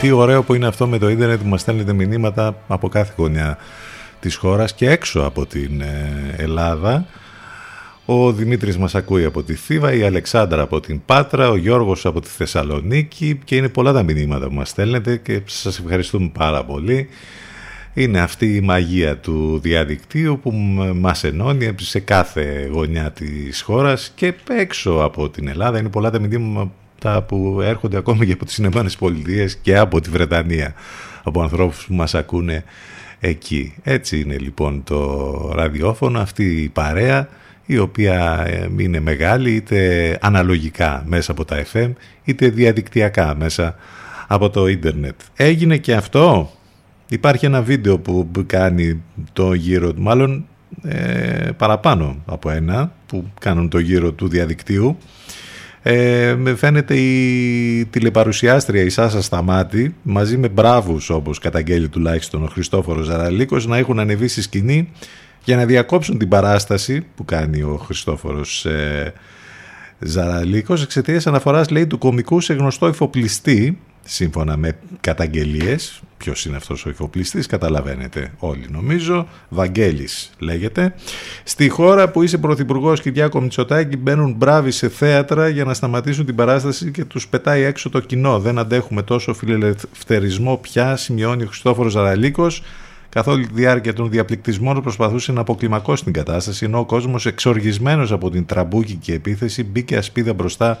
[0.00, 3.58] Τι ωραίο που είναι αυτό με το ίντερνετ που μας στέλνετε μηνύματα από κάθε γωνιά
[4.20, 7.06] της χώρας και έξω από την ε, Ελλάδα
[8.12, 12.20] ο Δημήτρης μας ακούει από τη Θήβα, η Αλεξάνδρα από την Πάτρα, ο Γιώργος από
[12.20, 17.08] τη Θεσσαλονίκη και είναι πολλά τα μηνύματα που μας στέλνετε και σας ευχαριστούμε πάρα πολύ.
[17.94, 20.52] Είναι αυτή η μαγεία του διαδικτύου που
[20.94, 25.78] μας ενώνει σε κάθε γωνιά της χώρας και έξω από την Ελλάδα.
[25.78, 30.10] Είναι πολλά τα μηνύματα που έρχονται ακόμη και από τις Ηνωμένες Πολιτείες και από τη
[30.10, 30.74] Βρετανία
[31.22, 32.64] από ανθρώπους που μας ακούνε
[33.20, 33.74] εκεί.
[33.82, 37.28] Έτσι είναι λοιπόν το ραδιόφωνο, αυτή η παρέα
[37.70, 41.92] η οποία ε, είναι μεγάλη είτε αναλογικά μέσα από τα FM
[42.24, 43.74] είτε διαδικτυακά μέσα
[44.26, 45.14] από το ίντερνετ.
[45.36, 46.50] Έγινε και αυτό.
[47.08, 49.02] Υπάρχει ένα βίντεο που κάνει
[49.32, 50.44] το γύρο, μάλλον
[50.82, 54.96] ε, παραπάνω από ένα που κάνουν το γύρο του διαδικτύου.
[55.82, 62.46] Ε, με φαίνεται η τηλεπαρουσιάστρια η Σάσα Σταμάτη μαζί με μπράβους όπως καταγγέλει τουλάχιστον ο
[62.46, 64.88] Χριστόφορος Ζαραλίκος να έχουν ανεβεί στη σκηνή
[65.44, 69.12] για να διακόψουν την παράσταση που κάνει ο Χριστόφορος ε,
[69.98, 76.86] Ζαραλίκος εξαιτίας αναφοράς λέει του κομικού σε γνωστό υφοπλιστή σύμφωνα με καταγγελίες Ποιος είναι αυτός
[76.86, 80.94] ο υφοπλιστής καταλαβαίνετε όλοι νομίζω Βαγγέλης λέγεται
[81.44, 86.34] στη χώρα που είσαι πρωθυπουργός Κυριάκο Μητσοτάκη μπαίνουν μπράβοι σε θέατρα για να σταματήσουν την
[86.34, 88.38] παράσταση και τους πετάει έξω το κοινό.
[88.40, 92.62] Δεν αντέχουμε τόσο φιλελευθερισμό πια σημειώνει ο Χριστόφορος Ζαραλίκος
[93.10, 98.12] Καθ' όλη τη διάρκεια των διαπληκτισμών προσπαθούσε να αποκλιμακώσει την κατάσταση, ενώ ο κόσμος εξοργισμένος
[98.12, 100.78] από την τραμπούκικη επίθεση μπήκε ασπίδα μπροστά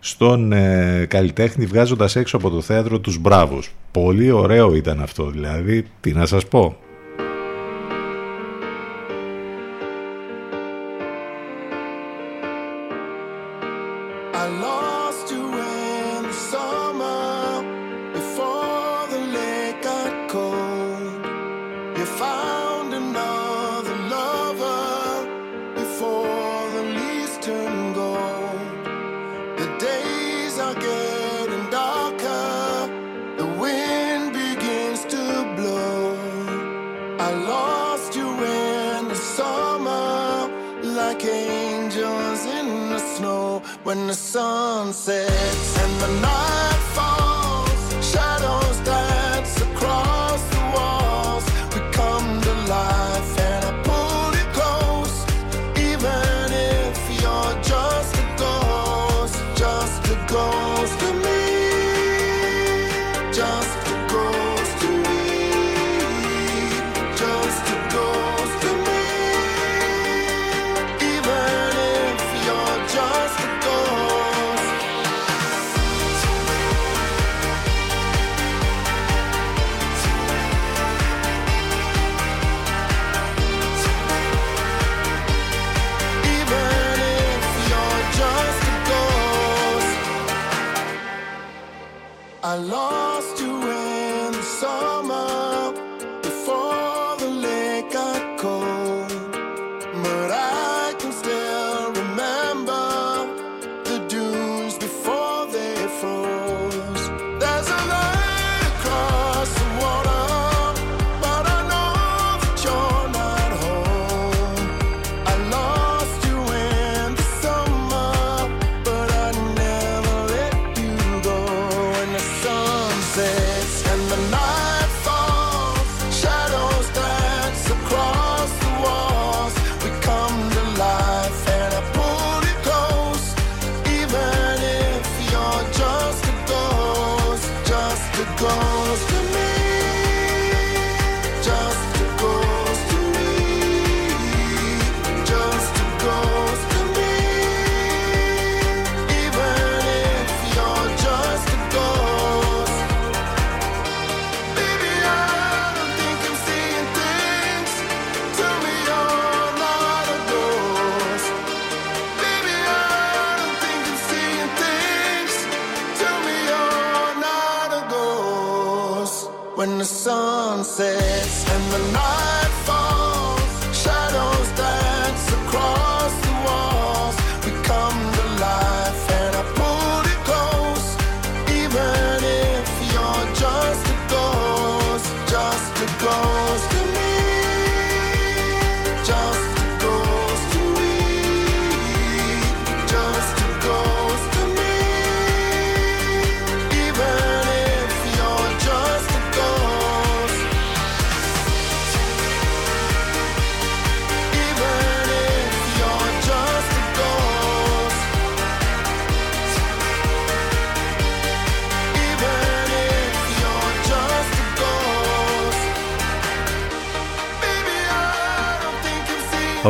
[0.00, 3.74] στον ε, καλλιτέχνη βγάζοντας έξω από το θέατρο τους μπράβους.
[3.90, 6.76] Πολύ ωραίο ήταν αυτό δηλαδή, τι να σας πω.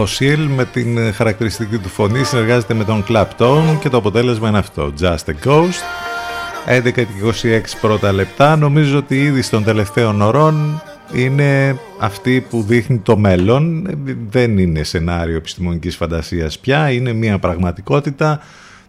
[0.00, 4.58] Ο Σιέλ με την χαρακτηριστική του φωνή συνεργάζεται με τον Clapton και το αποτέλεσμα είναι
[4.58, 5.82] αυτό, Just a Ghost.
[6.66, 7.06] 11 και
[7.42, 10.82] 26 πρώτα λεπτά, νομίζω ότι ήδη στον τελευταίο ωρών
[11.14, 13.86] είναι αυτή που δείχνει το μέλλον.
[14.30, 18.40] Δεν είναι σενάριο επιστημονικής φαντασίας πια, είναι μια πραγματικότητα.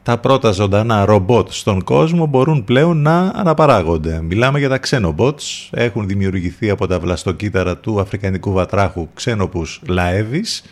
[0.03, 4.21] Τα πρώτα ζωντανά ρομπότ στον κόσμο μπορούν πλέον να αναπαράγονται.
[4.21, 10.63] Μιλάμε για τα ξένομποτς, έχουν δημιουργηθεί από τα βλαστοκύτταρα του αφρικανικού βατράχου ξένοπους λαέβης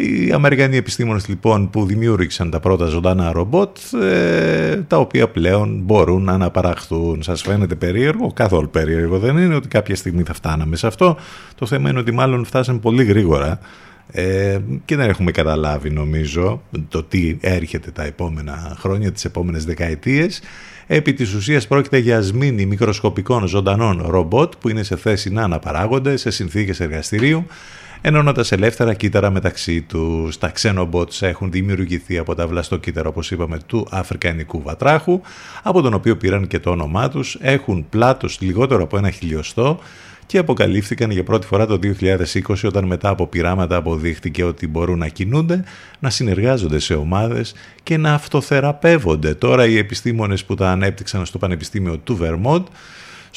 [0.00, 6.24] οι Αμερικανοί επιστήμονες λοιπόν που δημιούργησαν τα πρώτα ζωντανά ρομπότ ε, τα οποία πλέον μπορούν
[6.24, 7.22] να αναπαραχθούν.
[7.22, 11.16] Σας φαίνεται περίεργο, καθόλου περίεργο δεν είναι ότι κάποια στιγμή θα φτάναμε σε αυτό.
[11.54, 13.58] Το θέμα είναι ότι μάλλον φτάσαμε πολύ γρήγορα
[14.12, 20.40] ε, και δεν έχουμε καταλάβει νομίζω το τι έρχεται τα επόμενα χρόνια, τις επόμενες δεκαετίες.
[20.86, 26.16] Επί της ουσίας πρόκειται για σμήνη μικροσκοπικών ζωντανών ρομπότ που είναι σε θέση να αναπαράγονται
[26.16, 27.46] σε συνθήκες εργαστηρίου
[28.00, 30.38] ενώνοντας ελεύθερα κύτταρα μεταξύ τους.
[30.38, 35.20] Τα ξένομποτς έχουν δημιουργηθεί από τα βλαστοκύτταρα, όπως είπαμε, του Αφρικανικού βατράχου,
[35.62, 37.38] από τον οποίο πήραν και το όνομά τους.
[37.40, 39.78] Έχουν πλάτος λιγότερο από ένα χιλιοστό
[40.28, 45.08] και αποκαλύφθηκαν για πρώτη φορά το 2020 όταν μετά από πειράματα αποδείχτηκε ότι μπορούν να
[45.08, 45.64] κινούνται,
[45.98, 49.34] να συνεργάζονται σε ομάδες και να αυτοθεραπεύονται.
[49.34, 52.62] Τώρα οι επιστήμονες που τα ανέπτυξαν στο Πανεπιστήμιο του Vermont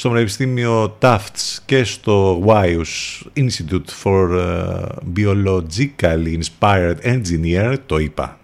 [0.02, 4.84] στο Πανεπιστήμιο Tufts και στο Wyus Institute for uh,
[5.16, 8.38] Biologically Inspired Engineer, το είπα,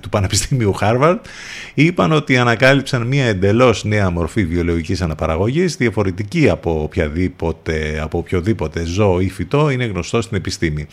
[0.00, 1.18] του Πανεπιστήμιου Harvard,
[1.74, 9.20] είπαν ότι ανακάλυψαν μια εντελώς νέα μορφή βιολογικής αναπαραγωγής, διαφορετική από, οποιαδήποτε, από οποιοδήποτε ζώο
[9.20, 10.86] ή φυτό, είναι γνωστό στην επιστήμη.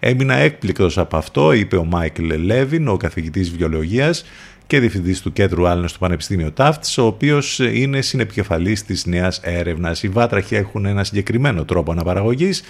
[0.00, 4.24] Έμεινα έκπληκτος από αυτό, είπε ο Μάικλ Λέβιν, ο καθηγητής βιολογίας,
[4.66, 10.02] και διευθυντής του κέντρου Άλλων στο Πανεπιστήμιο Ταύτς, ο οποίος είναι συνεπικεφαλής της νέας έρευνας.
[10.02, 12.62] Οι βάτραχοι έχουν ένα συγκεκριμένο τρόπο αναπαραγωγής.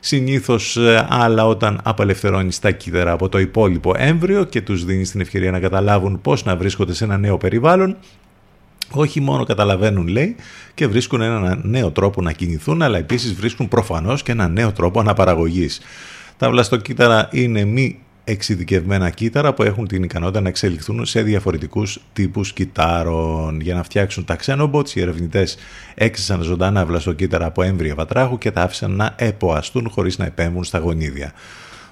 [0.00, 5.20] Συνήθως ε, άλλα όταν απελευθερώνεις τα κύτταρα από το υπόλοιπο έμβριο και τους δίνεις την
[5.20, 7.96] ευκαιρία να καταλάβουν πώς να βρίσκονται σε ένα νέο περιβάλλον.
[8.92, 10.36] Όχι μόνο καταλαβαίνουν, λέει,
[10.74, 15.00] και βρίσκουν ένα νέο τρόπο να κινηθούν, αλλά επίσης βρίσκουν προφανώς και ένα νέο τρόπο
[15.00, 15.80] αναπαραγωγής.
[16.36, 22.52] Τα βλαστοκύτταρα είναι μη εξειδικευμένα κύτταρα που έχουν την ικανότητα να εξελιχθούν σε διαφορετικούς τύπους
[22.52, 23.60] κυτάρων.
[23.60, 25.56] Για να φτιάξουν τα ξένομποτς, οι ερευνητές
[25.94, 30.78] έξισαν ζωντανά βλαστοκύτταρα από έμβρια βατράχου και τα άφησαν να εποαστούν χωρίς να επέμβουν στα
[30.78, 31.32] γονίδια.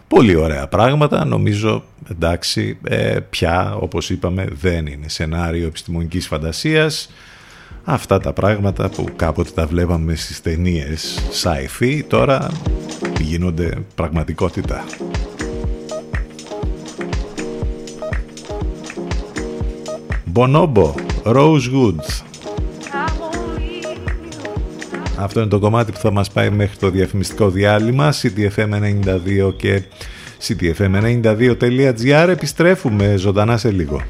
[0.08, 7.10] Πολύ ωραία πράγματα, νομίζω εντάξει ε, πια όπως είπαμε δεν είναι σενάριο επιστημονικής φαντασίας.
[7.84, 12.50] Αυτά τα πράγματα που κάποτε τα βλέπαμε στις ταινίες sci-fi τώρα
[13.20, 14.84] γίνονται πραγματικότητα.
[20.38, 20.94] Bonobo,
[21.24, 22.22] Rosewood.
[25.16, 29.82] Αυτό είναι το κομμάτι που θα μας πάει μέχρι το διαφημιστικό διάλειμμα CTFM92 και
[30.46, 34.02] ctfm92.gr επιστρέφουμε ζωντανά σε λίγο.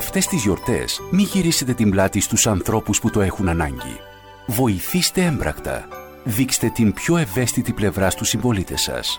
[0.00, 4.00] Αυτές τις γιορτές μη γυρίσετε την πλάτη στους ανθρώπους που το έχουν ανάγκη.
[4.46, 5.88] Βοηθήστε έμπρακτα.
[6.24, 9.18] Δείξτε την πιο ευαίσθητη πλευρά στους συμπολίτες σας.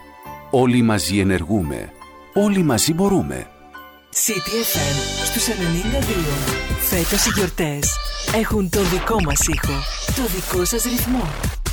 [0.49, 1.91] Όλοι μαζί ενεργούμε.
[2.33, 3.47] Όλοι μαζί μπορούμε.
[4.13, 5.55] CTFM στους 92.
[6.79, 7.89] Φέτος οι γιορτές
[8.35, 9.73] έχουν το δικό μας ήχο,
[10.05, 11.50] το δικό σας ρυθμό.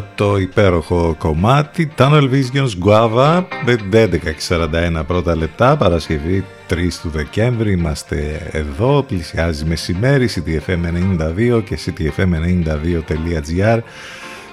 [0.00, 1.92] Το υπέροχο κομμάτι.
[1.96, 3.44] Tunnel Visions Guava.
[3.64, 7.72] Με 11.41 πρώτα λεπτά Παρασκευή 3 του Δεκέμβρη.
[7.72, 13.78] Είμαστε εδώ πλησιάζει μεσημέρι CTFM92 και CTFM92.gr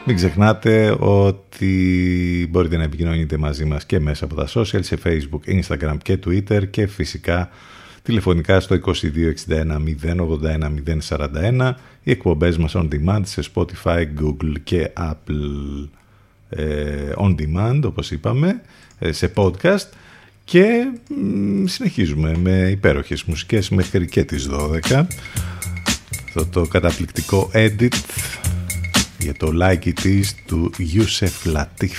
[0.06, 5.62] μην ξεχνάτε ότι μπορείτε να επικοινωνείτε μαζί μας και μέσα από τα social σε Facebook,
[5.62, 7.50] Instagram και Twitter και φυσικά
[8.02, 8.94] τηλεφωνικά στο 2261
[10.04, 10.70] 081
[11.08, 11.72] 041
[12.04, 15.88] οι εκπομπές μας on demand σε Spotify, Google και Apple
[16.50, 18.62] ε, on demand όπως είπαμε
[19.00, 19.88] ε, σε podcast.
[20.44, 20.92] Και
[21.66, 24.50] συνεχίζουμε με υπέροχες μουσικές μέχρι και τις
[24.92, 25.06] 12
[26.26, 27.94] αυτό το καταπληκτικό edit
[29.20, 31.92] για το Like It Is του Yusef Latif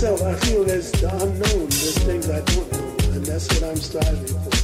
[0.00, 3.76] myself, I feel there's the unknown, there's things I don't know, and that's what I'm
[3.76, 4.57] striving for.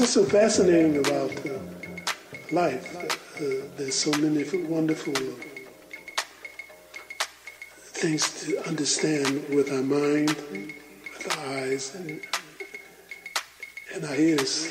[0.00, 1.58] What's so fascinating about uh,
[2.52, 2.96] life.
[3.36, 5.12] Uh, there's so many wonderful
[7.92, 12.18] things to understand with our mind, with our eyes, and,
[13.94, 14.69] and our ears.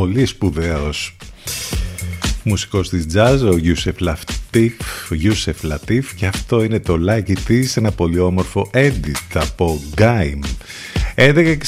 [0.00, 1.16] Πολύ σπουδαίος
[2.42, 4.74] μουσικός της jazz, ο Γιούσεφ Λατίφ,
[5.10, 10.38] Γιούσεφ Λατίφ και αυτό είναι το like it is, ένα πολύ όμορφο edit από Gaim.
[11.14, 11.66] 11 και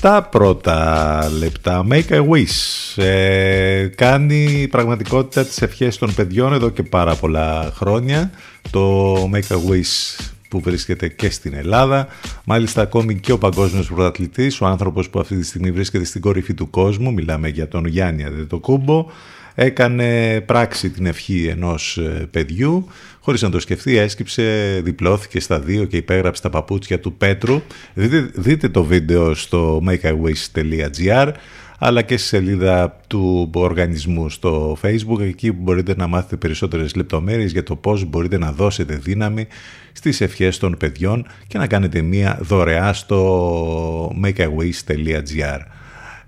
[0.00, 3.02] 47 πρώτα λεπτά, Make a Wish.
[3.02, 8.30] Ε, κάνει πραγματικότητα τις ευχές των παιδιών εδώ και πάρα πολλά χρόνια.
[8.70, 12.08] Το Make a Wish που βρίσκεται και στην Ελλάδα.
[12.46, 16.54] Μάλιστα ακόμη και ο παγκόσμιος πρωταθλητής, ο άνθρωπος που αυτή τη στιγμή βρίσκεται στην κορυφή
[16.54, 19.06] του κόσμου, μιλάμε για τον Γιάννη Αδετοκούμπο,
[19.54, 22.88] έκανε πράξη την ευχή ενός ε, παιδιού,
[23.20, 27.62] χωρίς να το σκεφτεί έσκυψε, διπλώθηκε στα δύο και υπέγραψε τα παπούτσια του Πέτρου.
[27.94, 31.32] Δείτε, δείτε το βίντεο στο makeawish.gr
[31.78, 37.52] αλλά και στη σελίδα του οργανισμού στο facebook εκεί που μπορείτε να μάθετε περισσότερες λεπτομέρειες
[37.52, 39.46] για το πώς μπορείτε να δώσετε δύναμη
[39.92, 45.60] στις ευχές των παιδιών και να κάνετε μία δωρεά στο makeawish.gr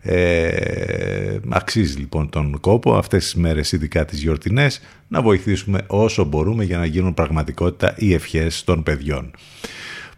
[0.09, 6.65] Ε, αξίζει λοιπόν τον κόπο αυτές τις μέρες ειδικά τις γιορτινές να βοηθήσουμε όσο μπορούμε
[6.65, 9.31] για να γίνουν πραγματικότητα οι ευχές των παιδιών.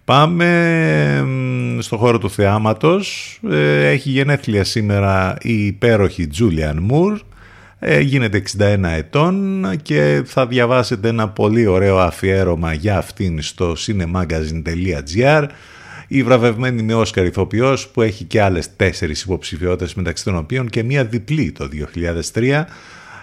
[0.09, 1.27] Πάμε
[1.79, 3.39] στο χώρο του θεάματος.
[3.51, 7.21] Ε, έχει γενέθλια σήμερα η υπέροχη Τζούλιαν Μουρ.
[7.79, 15.47] Ε, γίνεται 61 ετών και θα διαβάσετε ένα πολύ ωραίο αφιέρωμα για αυτήν στο cinemagazine.gr
[16.09, 20.83] η βραβευμένη με Όσκαρ ηθοποιός που έχει και άλλες τέσσερις υποψηφιότητες μεταξύ των οποίων και
[20.83, 21.69] μία διπλή το
[22.33, 22.65] 2003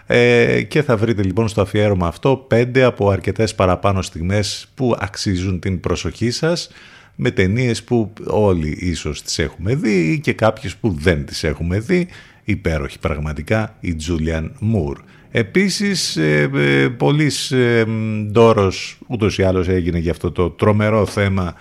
[0.07, 5.59] ε, και θα βρείτε λοιπόν στο αφιέρωμα αυτό πέντε από αρκετές παραπάνω στιγμές που αξίζουν
[5.59, 6.69] την προσοχή σας
[7.15, 11.79] με ταινίες που όλοι ίσως τις έχουμε δει ή και κάποιες που δεν τις έχουμε
[11.79, 12.07] δει
[12.43, 14.99] υπέροχη πραγματικά η Τζούλιαν Μουρ.
[15.31, 17.85] Επίσης, ε, ε, πολλής ε,
[18.31, 21.55] ντόρος ούτως ή άλλως έγινε για αυτό το τρομερό θέμα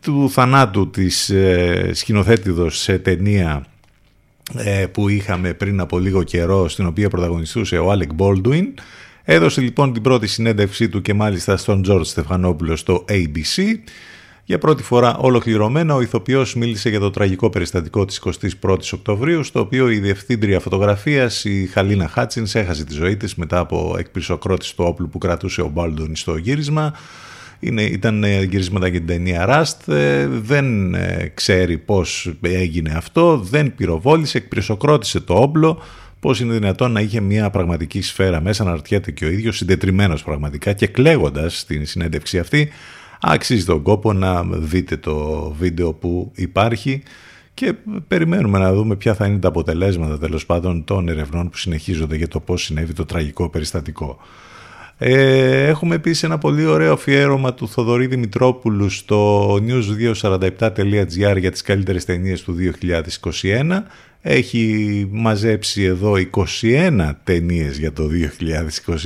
[0.00, 3.75] του θανάτου της ε, σκηνοθέτηδος σε ταινία ε,
[4.92, 8.74] που είχαμε πριν από λίγο καιρό στην οποία πρωταγωνιστούσε ο Άλεκ Μπόλντουιν.
[9.22, 13.78] Έδωσε λοιπόν την πρώτη συνέντευξή του και μάλιστα στον Τζορτζ Στεφανόπουλο στο ABC.
[14.44, 19.60] Για πρώτη φορά ολοκληρωμένα ο ηθοποιός μίλησε για το τραγικό περιστατικό της 21ης Οκτωβρίου στο
[19.60, 24.84] οποίο η διευθύντρια φωτογραφίας η Χαλίνα Χάτσινς έχασε τη ζωή της μετά από εκπυρσοκρότηση του
[24.86, 26.92] όπλου που κρατούσε ο Μπόλντουιν στο γύρισμα
[27.60, 33.36] είναι, ήταν ε, γυρίσματα για την ταινία Rust, ε, δεν ε, ξέρει πώς έγινε αυτό,
[33.36, 35.82] δεν πυροβόλησε, εκπρισοκρότησε το όπλο,
[36.20, 40.22] πώς είναι δυνατόν να είχε μια πραγματική σφαίρα μέσα, να αρτιέται και ο ίδιος συντετριμένος
[40.22, 42.68] πραγματικά και κλαίγοντας στην συνέντευξη αυτή,
[43.20, 47.02] αξίζει τον κόπο να δείτε το βίντεο που υπάρχει
[47.54, 47.74] και
[48.08, 52.28] περιμένουμε να δούμε ποια θα είναι τα αποτελέσματα τέλος πάντων των ερευνών που συνεχίζονται για
[52.28, 54.18] το πώς συνέβη το τραγικό περιστατικό.
[54.98, 62.04] Ε, έχουμε επίσης ένα πολύ ωραίο αφιέρωμα του Θοδωρή Δημητρόπουλου στο news247.gr για τις καλύτερες
[62.04, 62.56] ταινίες του
[63.40, 63.82] 2021.
[64.20, 66.14] Έχει μαζέψει εδώ
[66.62, 68.08] 21 ταινίες για το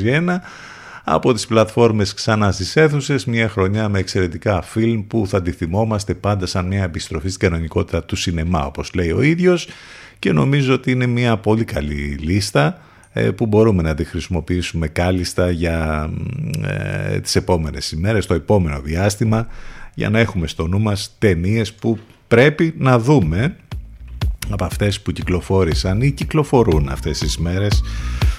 [0.04, 0.36] 2021
[1.04, 6.14] από τις πλατφόρμες ξανά στις αίθουσες, μια χρονιά με εξαιρετικά φιλμ που θα τη θυμόμαστε
[6.14, 9.68] πάντα σαν μια επιστροφή στην κανονικότητα του σινεμά όπως λέει ο ίδιος.
[10.18, 12.66] Και νομίζω ότι είναι μια πολύ καλή λίστα.
[12.66, 12.89] ε,
[13.36, 16.10] που μπορούμε να τη χρησιμοποιήσουμε κάλλιστα για
[16.62, 19.46] ε, τις επόμενες ημέρες, το επόμενο διάστημα
[19.94, 23.56] για να έχουμε στο νου μας ταινίες που πρέπει να δούμε
[24.50, 27.82] από αυτές που κυκλοφόρησαν ή κυκλοφορούν αυτές τις μέρες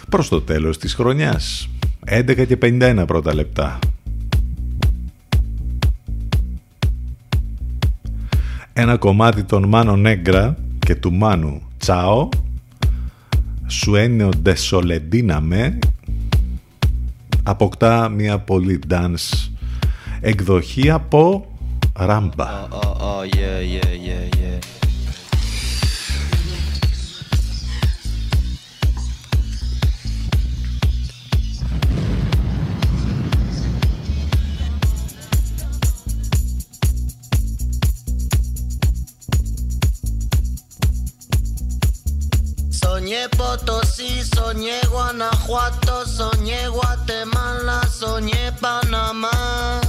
[0.09, 1.69] προς το τέλος της χρονιάς.
[2.05, 3.79] 11 και 51 πρώτα λεπτά.
[8.73, 12.29] Ένα κομμάτι των Μάνο Νέγκρα και του Μάνου Τσάο
[13.71, 15.79] σου ένεο ντεσολεντίνα με
[17.43, 19.49] αποκτά μια πολύ dance
[20.21, 21.45] εκδοχή από
[21.95, 22.67] ράμπα.
[43.11, 49.81] Soñé Potosí, soñé Guanajuato, soñé Guatemala, soñé Panamá.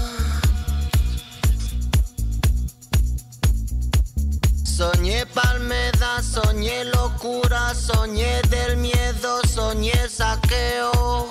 [4.64, 11.28] Soñé Palmeda, soñé locura, soñé del miedo, soñé saqueo.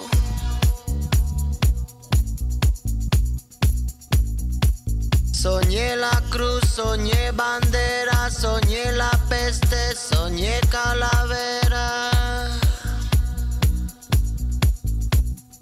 [5.33, 12.11] Soñé la cruz, soñé bandera, soñé la peste, soñé calavera.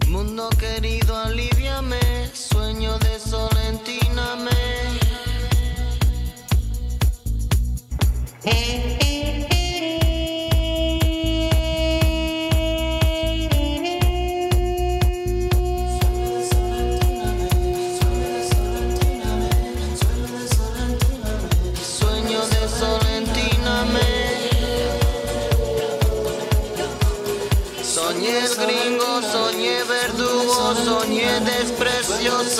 [0.08, 2.00] Mundo querido, aliviame,
[2.34, 4.50] sueño de solentíname.
[8.42, 8.89] Sueño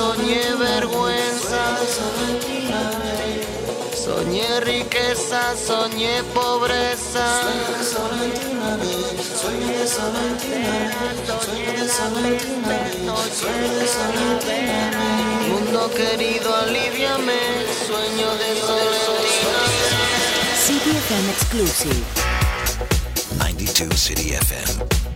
[0.01, 1.63] soñé vergüenza.
[4.05, 7.27] Soñé riqueza, soñé pobreza.
[15.51, 17.43] Mundo querido, aliviame,
[17.87, 19.61] sueño de soledad.
[20.65, 22.05] CDFM exclusive.
[23.39, 25.10] 92 City FM.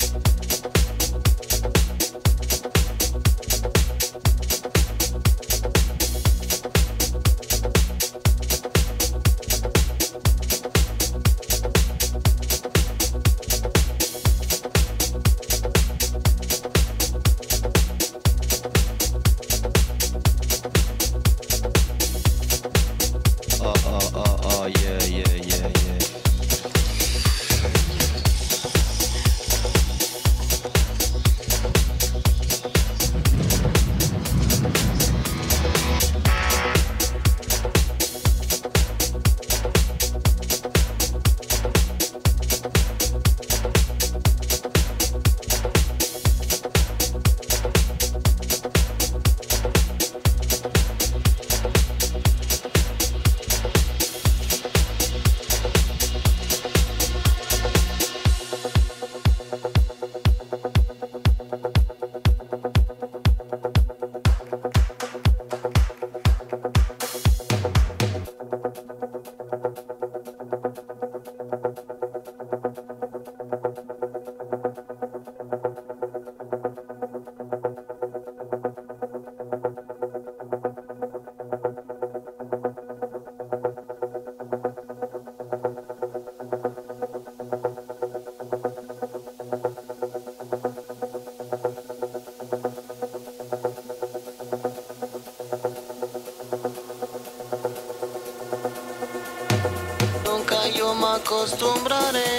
[101.35, 102.34] Acostumbraré.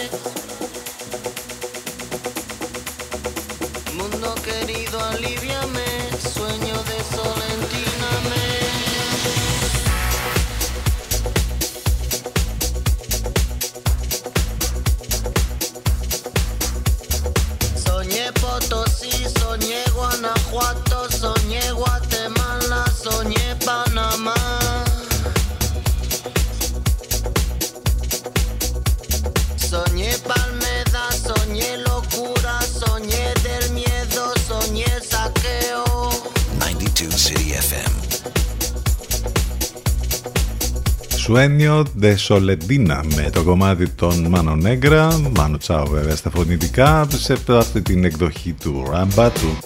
[41.25, 47.37] Σουένιο de Soledina με το κομμάτι των Μάνο Νέγκρα, Μάνο Τσάο βέβαια στα φωνητικά, σε
[47.47, 49.57] αυτή την εκδοχή του Ράμπα, του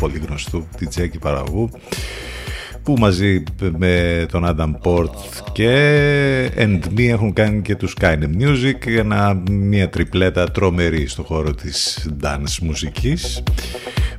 [0.00, 1.70] πολύ γνωστού DJ και παραγωγού,
[2.82, 3.42] που μαζί
[3.78, 5.10] με τον Adam Port
[5.52, 11.22] και And Me έχουν κάνει και τους Kind of Music, ένα, μια τριπλέτα τρομερή στο
[11.22, 13.42] χώρο της dance μουσικής.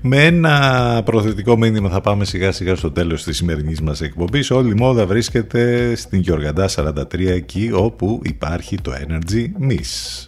[0.10, 4.52] Με ένα προθετικό μήνυμα θα πάμε σιγά σιγά στο τέλος της σημερινής μας εκπομπής.
[4.52, 10.26] Όλη η μόδα βρίσκεται στην Γιοργαντά 43 εκεί όπου υπάρχει το Energy Miss.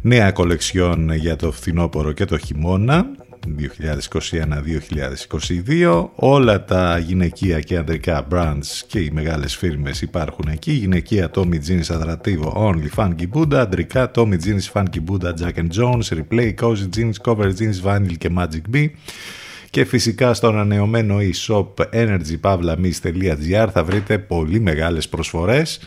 [0.00, 3.06] Νέα κολεξιόν για το φθινόπωρο και το χειμώνα
[3.46, 11.58] 2021-2022 όλα τα γυναικεία και ανδρικά brands και οι μεγάλες φίρμες υπάρχουν εκεί γυναικεία Tommy
[11.68, 16.88] Jeans Adrativo Only Funky Buddha ανδρικά Tommy Jeans Funky Buddha Jack and Jones Replay Cozy
[16.96, 18.88] Jeans Cover Jeans Vinyl και Magic B
[19.70, 25.80] και φυσικά στο ανανεωμένο e-shop energypavlamis.gr θα βρείτε πολύ μεγάλες προσφορές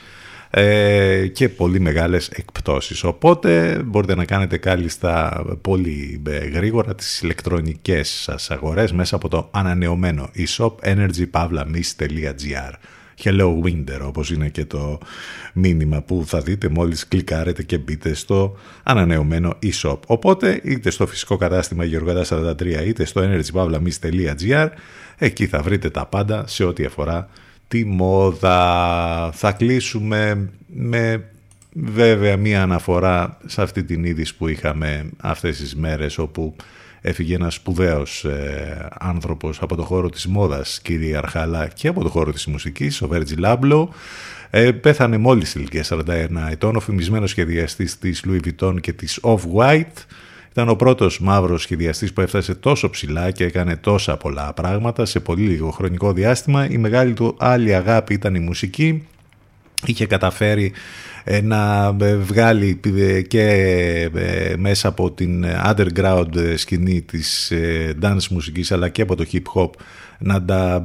[0.50, 3.04] ε, και πολύ μεγάλες εκπτώσεις.
[3.04, 9.50] Οπότε μπορείτε να κάνετε κάλλιστα πολύ ε, γρήγορα τις ηλεκτρονικές σας αγορές μέσα από το
[9.52, 12.72] ανανεωμένο e-shop energypavlamis.gr
[13.24, 14.98] Hello Winter όπως είναι και το
[15.54, 20.00] μήνυμα που θα δείτε μόλις κλικάρετε και μπείτε στο ανανεωμένο e-shop.
[20.08, 24.70] Οπότε είτε στο φυσικό κατάστημα Γεωργάτα 43 είτε στο energypavlamis.gr
[25.18, 27.30] εκεί θα βρείτε τα πάντα σε ό,τι αφορά
[27.68, 29.32] τη μόδα.
[29.34, 31.24] Θα κλείσουμε με
[31.74, 36.56] βέβαια μία αναφορά σε αυτή την είδηση που είχαμε αυτές τις μέρες όπου
[37.02, 42.32] έφυγε ένας σπουδαίος ε, άνθρωπος από το χώρο της μόδας κυρίαρχα και από το χώρο
[42.32, 43.94] της μουσικής, ο Βέρτζι Λάμπλο.
[44.50, 50.06] Ε, πέθανε μόλις ηλικία 41 ετών, ο φημισμένος σχεδιαστής της Louis Vuitton και της Off-White
[50.56, 55.20] ήταν ο πρώτος μαύρος σχεδιαστής που έφτασε τόσο ψηλά και έκανε τόσα πολλά πράγματα σε
[55.20, 56.70] πολύ λίγο χρονικό διάστημα.
[56.70, 59.08] Η μεγάλη του άλλη αγάπη ήταν η μουσική.
[59.86, 60.74] Είχε καταφέρει
[61.24, 64.10] ε, να ε, βγάλει ε, και
[64.58, 67.52] μέσα από την underground σκηνή της
[68.02, 69.70] dance μουσικής αλλά και από το hip hop
[70.20, 70.84] να τα,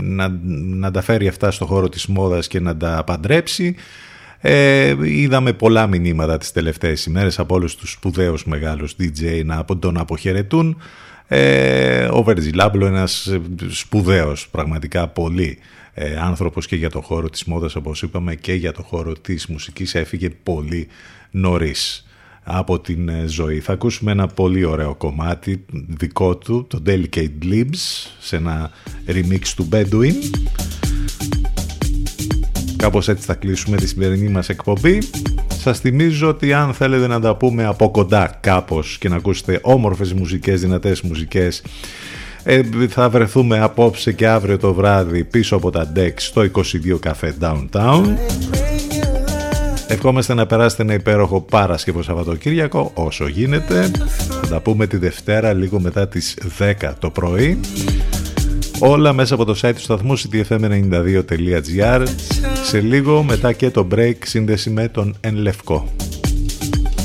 [0.00, 3.74] να, να τα φέρει αυτά στο χώρο της μόδας και να τα παντρέψει
[4.40, 9.98] ε, είδαμε πολλά μηνύματα τις τελευταίες ημέρες από όλους τους σπουδαίους μεγάλους DJ να τον
[9.98, 10.76] αποχαιρετούν.
[11.28, 13.38] Ε, ο Βερζιλάμπλο ένας
[13.68, 15.58] σπουδαίος πραγματικά πολύ
[15.94, 19.46] ε, άνθρωπος και για το χώρο της μόδας όπως είπαμε και για το χώρο της
[19.46, 20.88] μουσικής έφυγε πολύ
[21.30, 22.06] νωρίς
[22.42, 23.60] από την ε, ζωή.
[23.60, 28.70] Θα ακούσουμε ένα πολύ ωραίο κομμάτι δικό του, το Delicate Lips, σε ένα
[29.06, 30.14] remix του Bedouin.
[32.78, 34.98] Κάπως έτσι θα κλείσουμε τη σημερινή μας εκπομπή.
[35.58, 40.12] Σας θυμίζω ότι αν θέλετε να τα πούμε από κοντά κάπως και να ακούσετε όμορφες
[40.12, 41.62] μουσικές, δυνατές μουσικές
[42.42, 46.58] ε, θα βρεθούμε απόψε και αύριο το βράδυ πίσω από τα decks στο 22
[47.06, 48.04] Café Downtown.
[49.88, 53.90] Ευχόμαστε να περάσετε ένα υπέροχο Παρασκευό Σαββατοκύριακο όσο γίνεται.
[54.28, 57.60] Θα τα πούμε τη Δευτέρα λίγο μετά τις 10 το πρωί.
[58.80, 62.06] Όλα μέσα από το site του σταθμού ctfm92.gr
[62.64, 65.92] Σε λίγο μετά και το break σύνδεση με τον Εν Λευκό.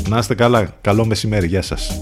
[0.09, 0.77] Να είστε καλά.
[0.81, 1.47] Καλό μεσημέρι.
[1.47, 1.99] Γεια σας.